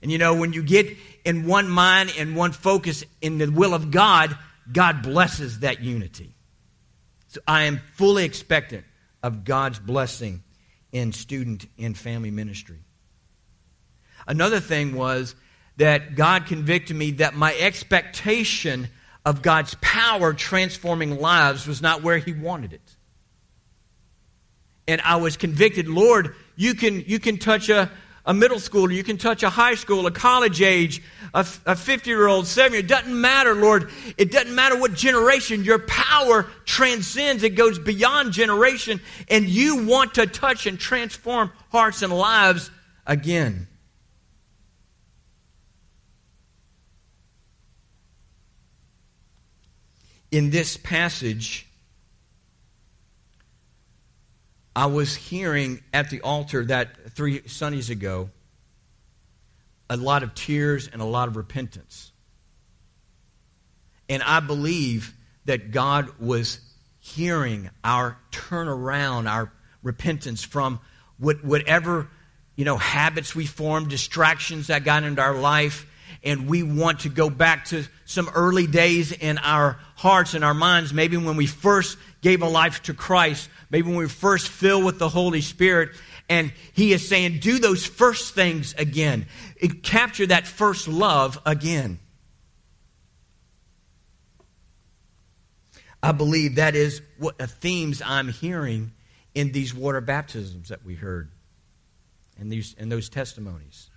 [0.03, 3.73] And you know, when you get in one mind and one focus in the will
[3.73, 4.37] of God,
[4.71, 6.35] God blesses that unity.
[7.29, 8.85] So I am fully expectant
[9.23, 10.43] of God's blessing
[10.93, 12.79] in student and family ministry.
[14.27, 15.35] Another thing was
[15.77, 18.89] that God convicted me that my expectation
[19.25, 22.97] of God's power transforming lives was not where He wanted it.
[24.87, 27.91] And I was convicted, Lord, you can, you can touch a,
[28.27, 31.03] a middle schooler, you can touch a high school, a college age,
[31.33, 32.81] a 50 year old, seven year.
[32.81, 33.91] It doesn't matter, Lord.
[34.17, 35.65] It doesn't matter what generation.
[35.65, 42.03] Your power transcends, it goes beyond generation, and you want to touch and transform hearts
[42.03, 42.71] and lives
[43.07, 43.67] again.
[50.35, 51.65] In this passage,
[54.75, 58.31] I was hearing at the altar that three Sundays ago
[59.89, 62.11] a lot of tears and a lot of repentance.
[64.09, 65.15] And I believe
[65.45, 66.59] that God was
[66.99, 69.53] hearing our turnaround, our
[69.85, 70.81] repentance from
[71.17, 72.09] whatever
[72.57, 75.87] you know habits we formed, distractions that got into our life,
[76.25, 80.53] and we want to go back to some early days in our hearts and our
[80.53, 84.85] minds, maybe when we first gave a life to Christ, maybe when we first filled
[84.85, 85.93] with the Holy Spirit.
[86.29, 89.25] And he is saying, do those first things again.
[89.83, 92.01] Capture that first love again.
[96.03, 98.93] I believe that is what the themes I'm hearing
[99.35, 101.31] in these water baptisms that we heard
[102.39, 103.89] and these and those testimonies.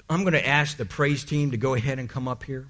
[0.00, 2.68] So I'm going to ask the praise team to go ahead and come up here.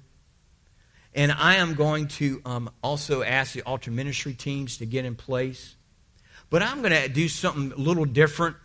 [1.13, 5.15] And I am going to um, also ask the altar ministry teams to get in
[5.15, 5.75] place.
[6.49, 8.57] But I'm going to do something a little different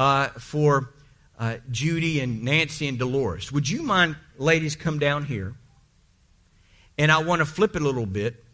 [0.00, 0.90] uh, for
[1.38, 3.52] uh, Judy and Nancy and Dolores.
[3.52, 5.54] Would you mind, ladies, come down here?
[6.98, 8.44] And I want to flip it a little bit.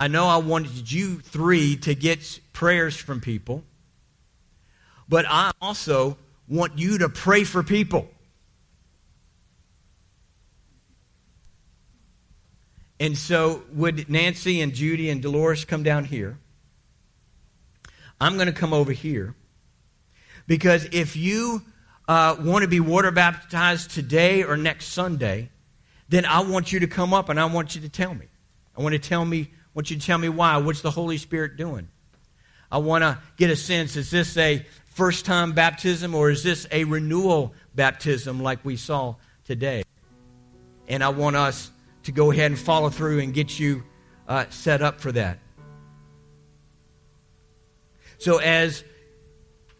[0.00, 3.62] I know I wanted you three to get prayers from people,
[5.08, 6.18] but I also
[6.48, 8.08] want you to pray for people.
[12.98, 16.38] And so, would Nancy and Judy and Dolores come down here?
[18.20, 19.34] I'm going to come over here.
[20.46, 21.62] Because if you
[22.08, 25.50] uh, want to be water baptized today or next Sunday,
[26.08, 28.26] then I want you to come up and I want you to tell me.
[28.76, 30.56] I want to tell me, I want you to tell me why.
[30.58, 31.88] What's the Holy Spirit doing?
[32.70, 34.64] I want to get a sense is this a
[34.96, 39.82] first time baptism or is this a renewal baptism like we saw today?
[40.88, 41.70] And I want us
[42.04, 43.84] to go ahead and follow through and get you
[44.26, 45.38] uh, set up for that.
[48.16, 48.84] So, as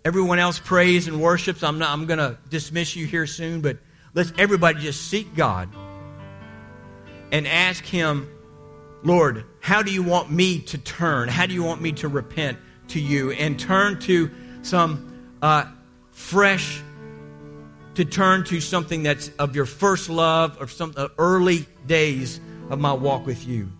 [0.04, 3.78] everyone else prays and worships, I'm, not, I'm going to dismiss you here soon, but
[4.12, 5.70] let's everybody just seek God
[7.32, 8.28] and ask Him,
[9.02, 11.28] Lord, how do you want me to turn?
[11.28, 12.58] How do you want me to repent
[12.88, 14.30] to you and turn to
[14.66, 15.64] some uh,
[16.10, 16.82] fresh
[17.94, 22.78] to turn to something that's of your first love or some uh, early days of
[22.78, 23.70] my walk with you.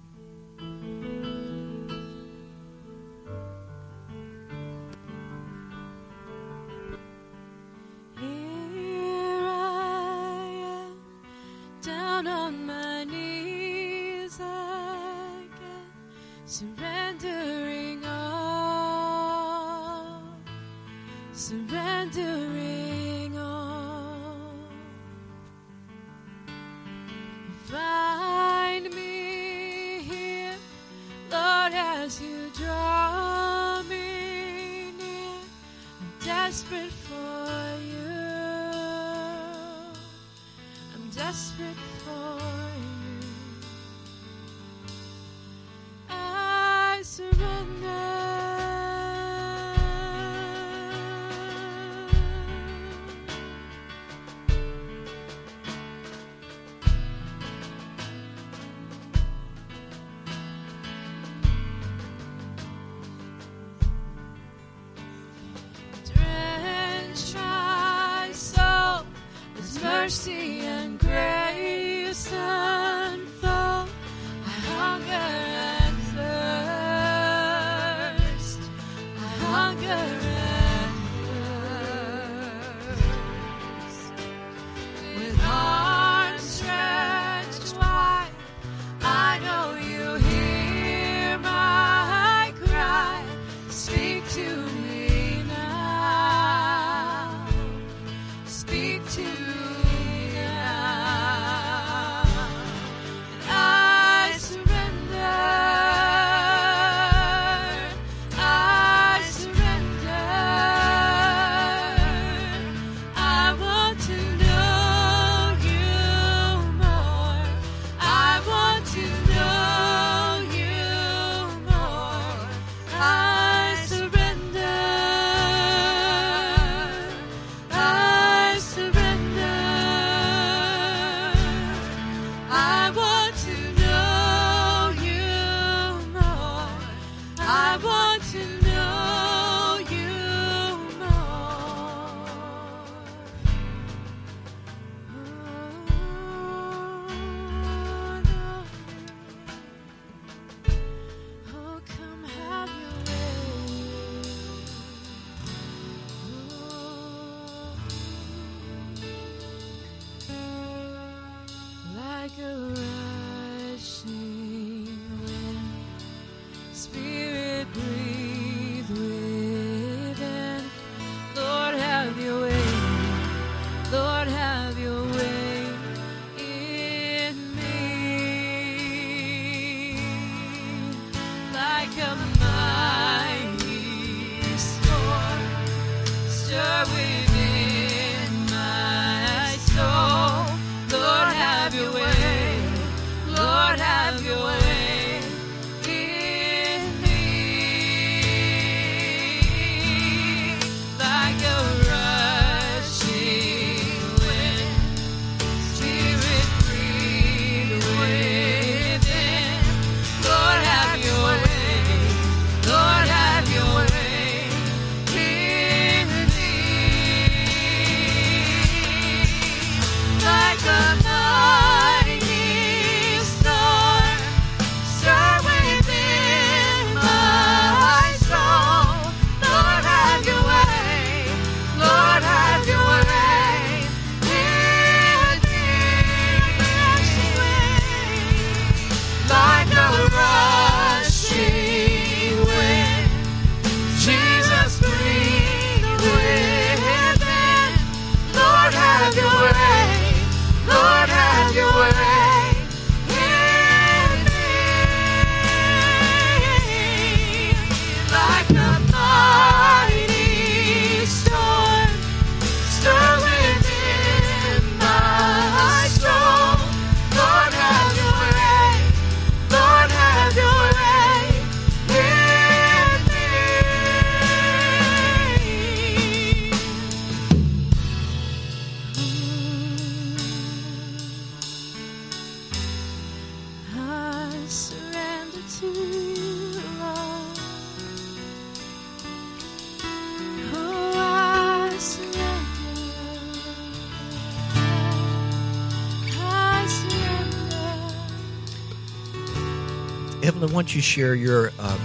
[300.37, 301.81] Evelyn, why don't you share your um,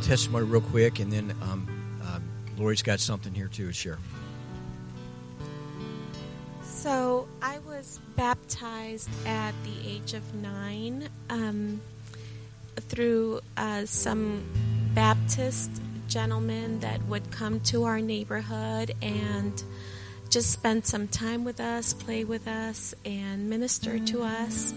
[0.00, 2.24] testimony real quick, and then um, um,
[2.56, 3.98] Lori's got something here too to share.
[6.62, 11.82] So I was baptized at the age of nine um,
[12.78, 14.44] through uh, some
[14.94, 15.70] Baptist
[16.08, 19.62] gentlemen that would come to our neighborhood and
[20.30, 24.72] just spend some time with us, play with us, and minister to us.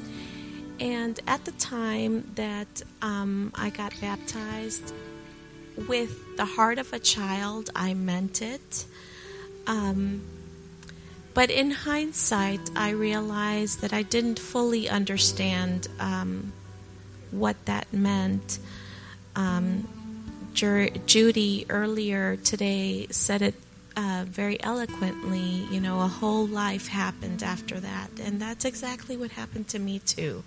[0.79, 4.93] And at the time that um, I got baptized,
[5.87, 8.85] with the heart of a child, I meant it.
[9.67, 10.21] Um,
[11.33, 16.53] but in hindsight, I realized that I didn't fully understand um,
[17.31, 18.59] what that meant.
[19.35, 19.87] Um,
[20.53, 23.55] Judy earlier today said it
[23.95, 25.67] uh, very eloquently.
[25.71, 28.09] You know, a whole life happened after that.
[28.21, 30.43] And that's exactly what happened to me, too.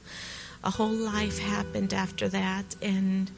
[0.65, 2.77] A whole life happened after that.
[2.83, 3.31] And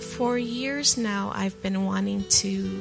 [0.00, 2.80] for years now, I've been wanting to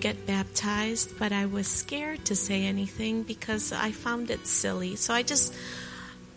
[0.00, 4.96] get baptized, but I was scared to say anything because I found it silly.
[4.96, 5.54] So I just,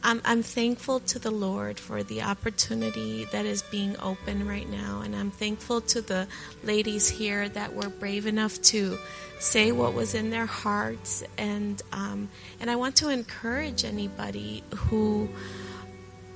[0.05, 5.01] I'm, I'm thankful to the Lord for the opportunity that is being open right now.
[5.01, 6.27] And I'm thankful to the
[6.63, 8.99] ladies here that were brave enough to
[9.39, 11.23] say what was in their hearts.
[11.39, 12.29] And, um,
[12.59, 15.27] and I want to encourage anybody who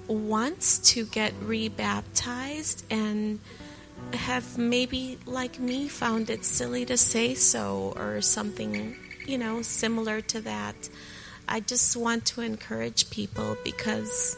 [0.08, 3.40] wants to get rebaptized and
[4.14, 8.98] have maybe, like me, found it silly to say so or something,
[9.28, 10.90] you know, similar to that.
[11.52, 14.38] I just want to encourage people because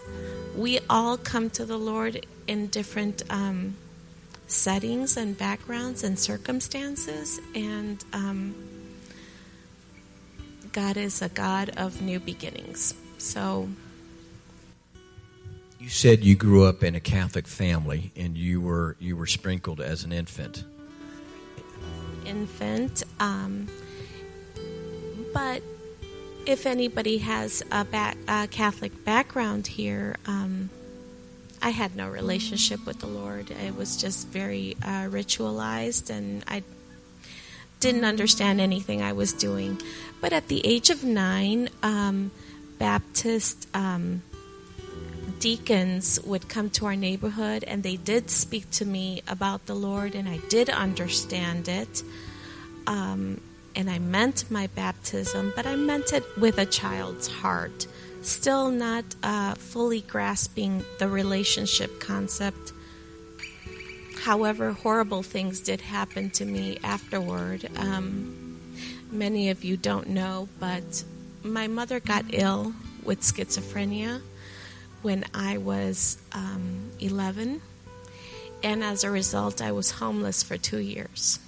[0.55, 3.75] we all come to the Lord in different um,
[4.47, 8.55] settings and backgrounds and circumstances, and um,
[10.71, 12.93] God is a God of new beginnings.
[13.17, 13.67] So
[15.81, 19.81] you said you grew up in a Catholic family and you were you were sprinkled
[19.81, 20.63] as an infant.
[22.25, 23.67] Infant, um,
[25.33, 25.61] but
[26.45, 30.69] if anybody has a, ba- a Catholic background here, um,
[31.61, 33.51] I had no relationship with the Lord.
[33.51, 36.63] It was just very uh, ritualized, and I
[37.79, 39.79] didn't understand anything I was doing.
[40.19, 42.31] But at the age of nine, um,
[42.79, 44.23] Baptist um,
[45.39, 50.15] deacons would come to our neighborhood and they did speak to me about the Lord,
[50.15, 52.03] and I did understand it.
[52.87, 53.41] Um,
[53.75, 57.87] and I meant my baptism, but I meant it with a child's heart,
[58.21, 62.73] still not uh, fully grasping the relationship concept.
[64.21, 67.69] However, horrible things did happen to me afterward.
[67.77, 68.59] Um,
[69.11, 71.03] many of you don't know, but
[71.43, 74.21] my mother got ill with schizophrenia
[75.01, 77.61] when I was um, 11,
[78.63, 81.39] and as a result, I was homeless for two years.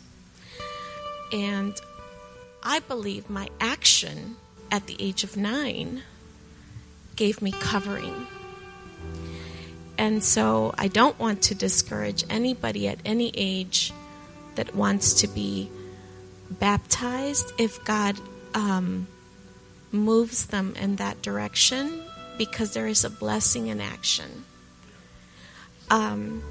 [1.32, 1.80] And
[2.64, 4.38] I believe my action
[4.72, 6.01] at the age of nine
[7.16, 8.26] gave me covering.
[9.97, 13.93] And so I don't want to discourage anybody at any age
[14.55, 15.70] that wants to be
[16.49, 18.18] baptized if God
[18.53, 19.07] um,
[19.91, 22.03] moves them in that direction
[22.38, 24.45] because there is a blessing in action.
[25.91, 26.41] Um,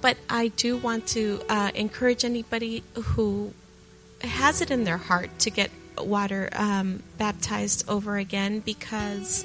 [0.00, 3.54] but I do want to uh, encourage anybody who
[4.26, 9.44] has it in their heart to get water um, baptized over again because,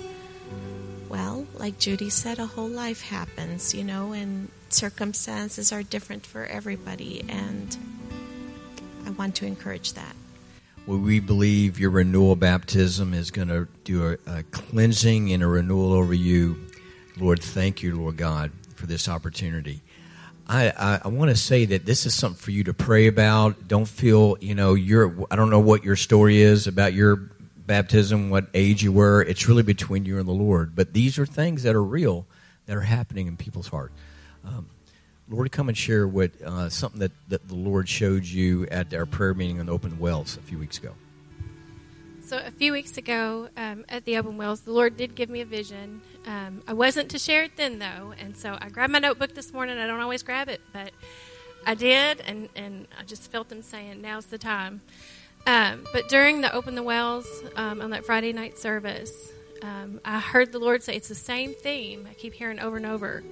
[1.07, 6.45] well, like Judy said, a whole life happens, you know, and circumstances are different for
[6.45, 7.77] everybody, and
[9.05, 10.15] I want to encourage that
[10.97, 15.93] we believe your renewal baptism is going to do a, a, cleansing and a renewal
[15.93, 16.67] over you.
[17.17, 19.81] Lord, thank you, Lord God, for this opportunity.
[20.49, 23.67] I, I, I want to say that this is something for you to pray about.
[23.67, 27.17] Don't feel, you know, you're, I don't know what your story is about your
[27.67, 29.21] baptism, what age you were.
[29.21, 30.75] It's really between you and the Lord.
[30.75, 32.25] But these are things that are real
[32.65, 33.91] that are happening in people's heart.
[34.43, 34.67] Um,
[35.29, 39.05] Lori, come and share what uh, something that, that the Lord showed you at our
[39.05, 40.93] prayer meeting on Open Wells a few weeks ago.
[42.29, 45.41] So a few weeks ago um, at the Open Wells, the Lord did give me
[45.41, 45.99] a vision.
[46.27, 49.51] Um, I wasn't to share it then, though, and so I grabbed my notebook this
[49.51, 49.79] morning.
[49.79, 50.91] I don't always grab it, but
[51.65, 54.81] I did, and, and I just felt Him saying, "Now's the time."
[55.47, 57.25] Um, but during the Open the Wells
[57.55, 59.11] um, on that Friday night service,
[59.63, 62.85] um, I heard the Lord say, "It's the same theme." I keep hearing over and
[62.85, 63.23] over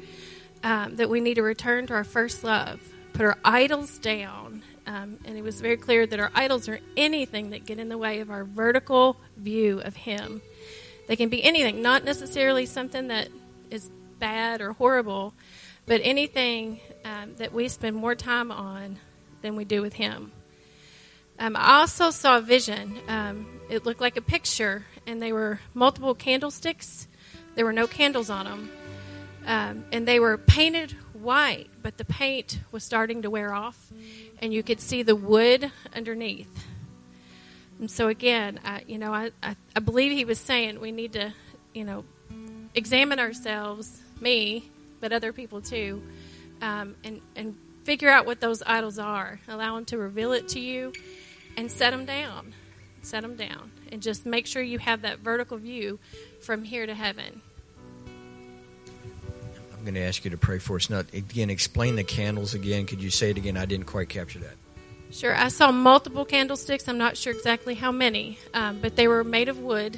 [0.64, 2.82] um, that we need to return to our first love,
[3.14, 4.64] put our idols down.
[4.88, 7.98] Um, and it was very clear that our idols are anything that get in the
[7.98, 10.42] way of our vertical view of Him.
[11.08, 13.28] They can be anything, not necessarily something that
[13.70, 15.34] is bad or horrible,
[15.86, 18.98] but anything um, that we spend more time on
[19.42, 20.32] than we do with Him.
[21.38, 22.98] Um, I also saw a vision.
[23.10, 27.08] Um, it looked like a picture, and they were multiple candlesticks.
[27.56, 28.72] There were no candles on them.
[29.46, 33.94] Um, and they were painted white, but the paint was starting to wear off,
[34.42, 36.68] and you could see the wood underneath.
[37.80, 41.14] And so, again, I, you know, I, I, I believe he was saying we need
[41.14, 41.34] to,
[41.74, 42.04] you know,
[42.76, 44.70] examine ourselves, me,
[45.00, 46.04] but other people too,
[46.62, 49.40] um, and, and figure out what those idols are.
[49.48, 50.92] Allow him to reveal it to you
[51.56, 52.54] and set them down.
[53.02, 53.72] Set them down.
[53.94, 56.00] And just make sure you have that vertical view
[56.42, 57.42] from here to heaven.
[59.88, 60.90] Going to ask you to pray for us.
[60.90, 62.86] Now, again, explain the candles again.
[62.86, 63.56] Could you say it again?
[63.56, 64.56] I didn't quite capture that.
[65.12, 65.34] Sure.
[65.34, 66.90] I saw multiple candlesticks.
[66.90, 69.98] I'm not sure exactly how many, um, but they were made of wood.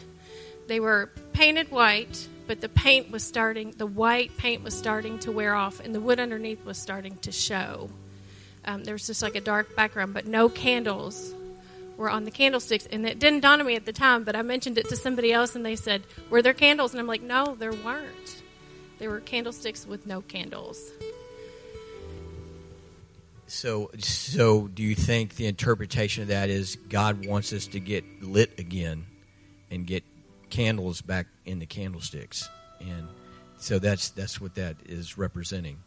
[0.68, 5.32] They were painted white, but the paint was starting, the white paint was starting to
[5.32, 7.90] wear off, and the wood underneath was starting to show.
[8.66, 11.34] Um, there was just like a dark background, but no candles
[11.98, 12.86] were on the candlesticks.
[12.92, 15.34] And it didn't dawn on me at the time, but I mentioned it to somebody
[15.34, 16.92] else, and they said, Were there candles?
[16.92, 18.39] And I'm like, No, there weren't.
[19.00, 20.91] There were candlesticks with no candles.
[23.47, 28.04] So, so do you think the interpretation of that is God wants us to get
[28.22, 29.06] lit again
[29.72, 30.04] and get
[30.52, 32.47] candles back in the candlesticks?
[32.80, 33.08] And
[33.58, 35.80] so that's that's what that is representing.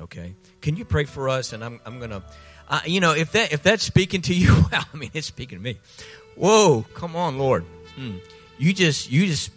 [0.00, 1.52] Okay, can you pray for us?
[1.52, 2.22] And I'm I'm gonna,
[2.68, 5.58] uh, you know, if that if that's speaking to you, well, I mean, it's speaking
[5.58, 5.78] to me.
[6.36, 7.64] Whoa, come on, Lord,
[7.96, 8.16] hmm.
[8.58, 9.50] you just you just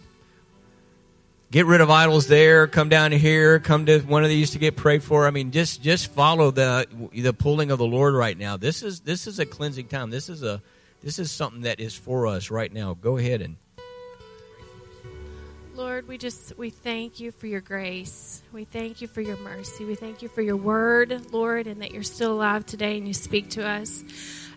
[1.50, 4.76] get rid of idols there come down here come to one of these to get
[4.76, 5.26] prayed for.
[5.26, 8.56] I mean just just follow the the pulling of the lord right now.
[8.56, 10.10] This is this is a cleansing time.
[10.10, 10.62] This is a
[11.02, 12.94] this is something that is for us right now.
[12.94, 13.56] Go ahead and
[15.74, 18.42] lord we just we thank you for your grace.
[18.52, 19.84] We thank you for your mercy.
[19.84, 23.14] We thank you for your word lord and that you're still alive today and you
[23.14, 24.04] speak to us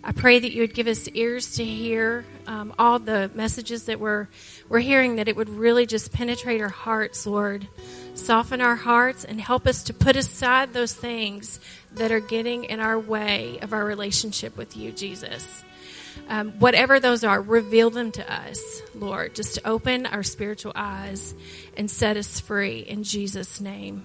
[0.06, 4.02] I pray that you would give us ears to hear um, all the messages that
[4.02, 4.28] we're,
[4.68, 7.68] we're hearing, that it would really just penetrate our hearts, Lord.
[8.14, 11.62] Soften our hearts and help us to put aside those things
[11.94, 15.64] that are getting in our way of our relationship with you, Jesus.
[16.28, 19.34] Um, whatever those are, reveal them to us, Lord.
[19.34, 21.34] Just open our spiritual eyes
[21.78, 24.04] and set us free in Jesus' name.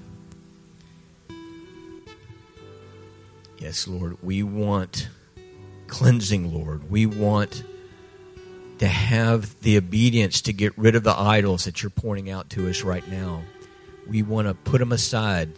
[3.59, 5.09] Yes, Lord, we want
[5.89, 6.91] cleansing, Lord.
[6.91, 7.65] We want
[8.79, 12.69] to have the obedience to get rid of the idols that you're pointing out to
[12.69, 13.43] us right now.
[14.07, 15.51] We want to put them aside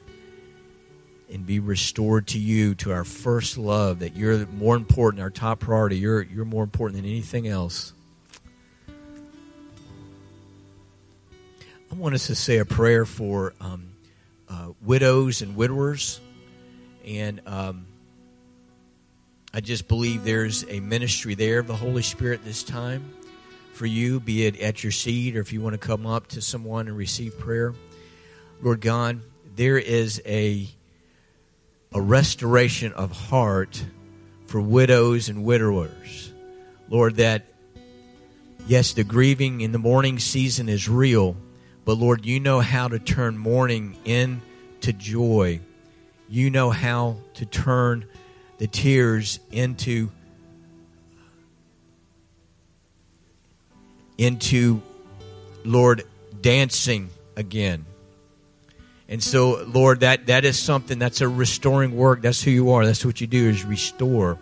[1.30, 5.60] and be restored to you, to our first love, that you're more important, our top
[5.60, 5.98] priority.
[5.98, 7.92] You're, you're more important than anything else.
[11.92, 13.90] I want us to say a prayer for um,
[14.48, 16.20] uh, widows and widowers.
[17.04, 17.86] And um,
[19.52, 23.12] I just believe there's a ministry there of the Holy Spirit this time
[23.72, 26.40] for you, be it at your seat or if you want to come up to
[26.40, 27.74] someone and receive prayer.
[28.62, 29.20] Lord God,
[29.56, 30.68] there is a
[31.92, 33.84] a restoration of heart
[34.46, 36.32] for widows and widowers.
[36.88, 37.46] Lord, that
[38.66, 41.36] yes, the grieving in the mourning season is real,
[41.84, 45.60] but Lord, you know how to turn mourning into joy.
[46.28, 48.06] You know how to turn
[48.60, 50.10] the tears into
[54.18, 54.82] into
[55.64, 56.02] Lord
[56.42, 57.86] dancing again.
[59.08, 62.20] And so, Lord, that, that is something that's a restoring work.
[62.20, 62.84] That's who you are.
[62.84, 64.38] That's what you do is restore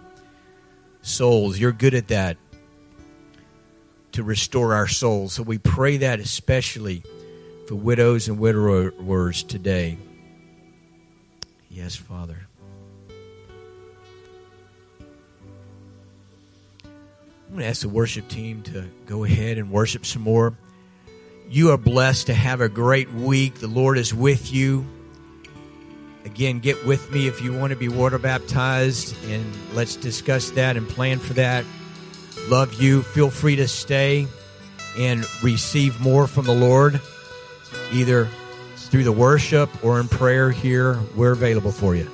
[1.01, 1.57] souls.
[1.57, 2.37] You're good at that.
[4.13, 5.35] To restore our souls.
[5.35, 7.05] So we pray that especially
[7.69, 9.97] for widows and widowers today.
[11.71, 12.48] Yes, Father.
[17.49, 20.53] I'm going to ask the worship team to go ahead and worship some more.
[21.49, 23.55] You are blessed to have a great week.
[23.55, 24.85] The Lord is with you.
[26.27, 30.77] Again, get with me if you want to be water baptized, and let's discuss that
[30.77, 31.65] and plan for that.
[32.49, 33.01] Love you.
[33.01, 34.27] Feel free to stay
[34.99, 37.01] and receive more from the Lord,
[37.93, 38.29] either
[38.77, 40.99] through the worship or in prayer here.
[41.17, 42.11] We're available for you.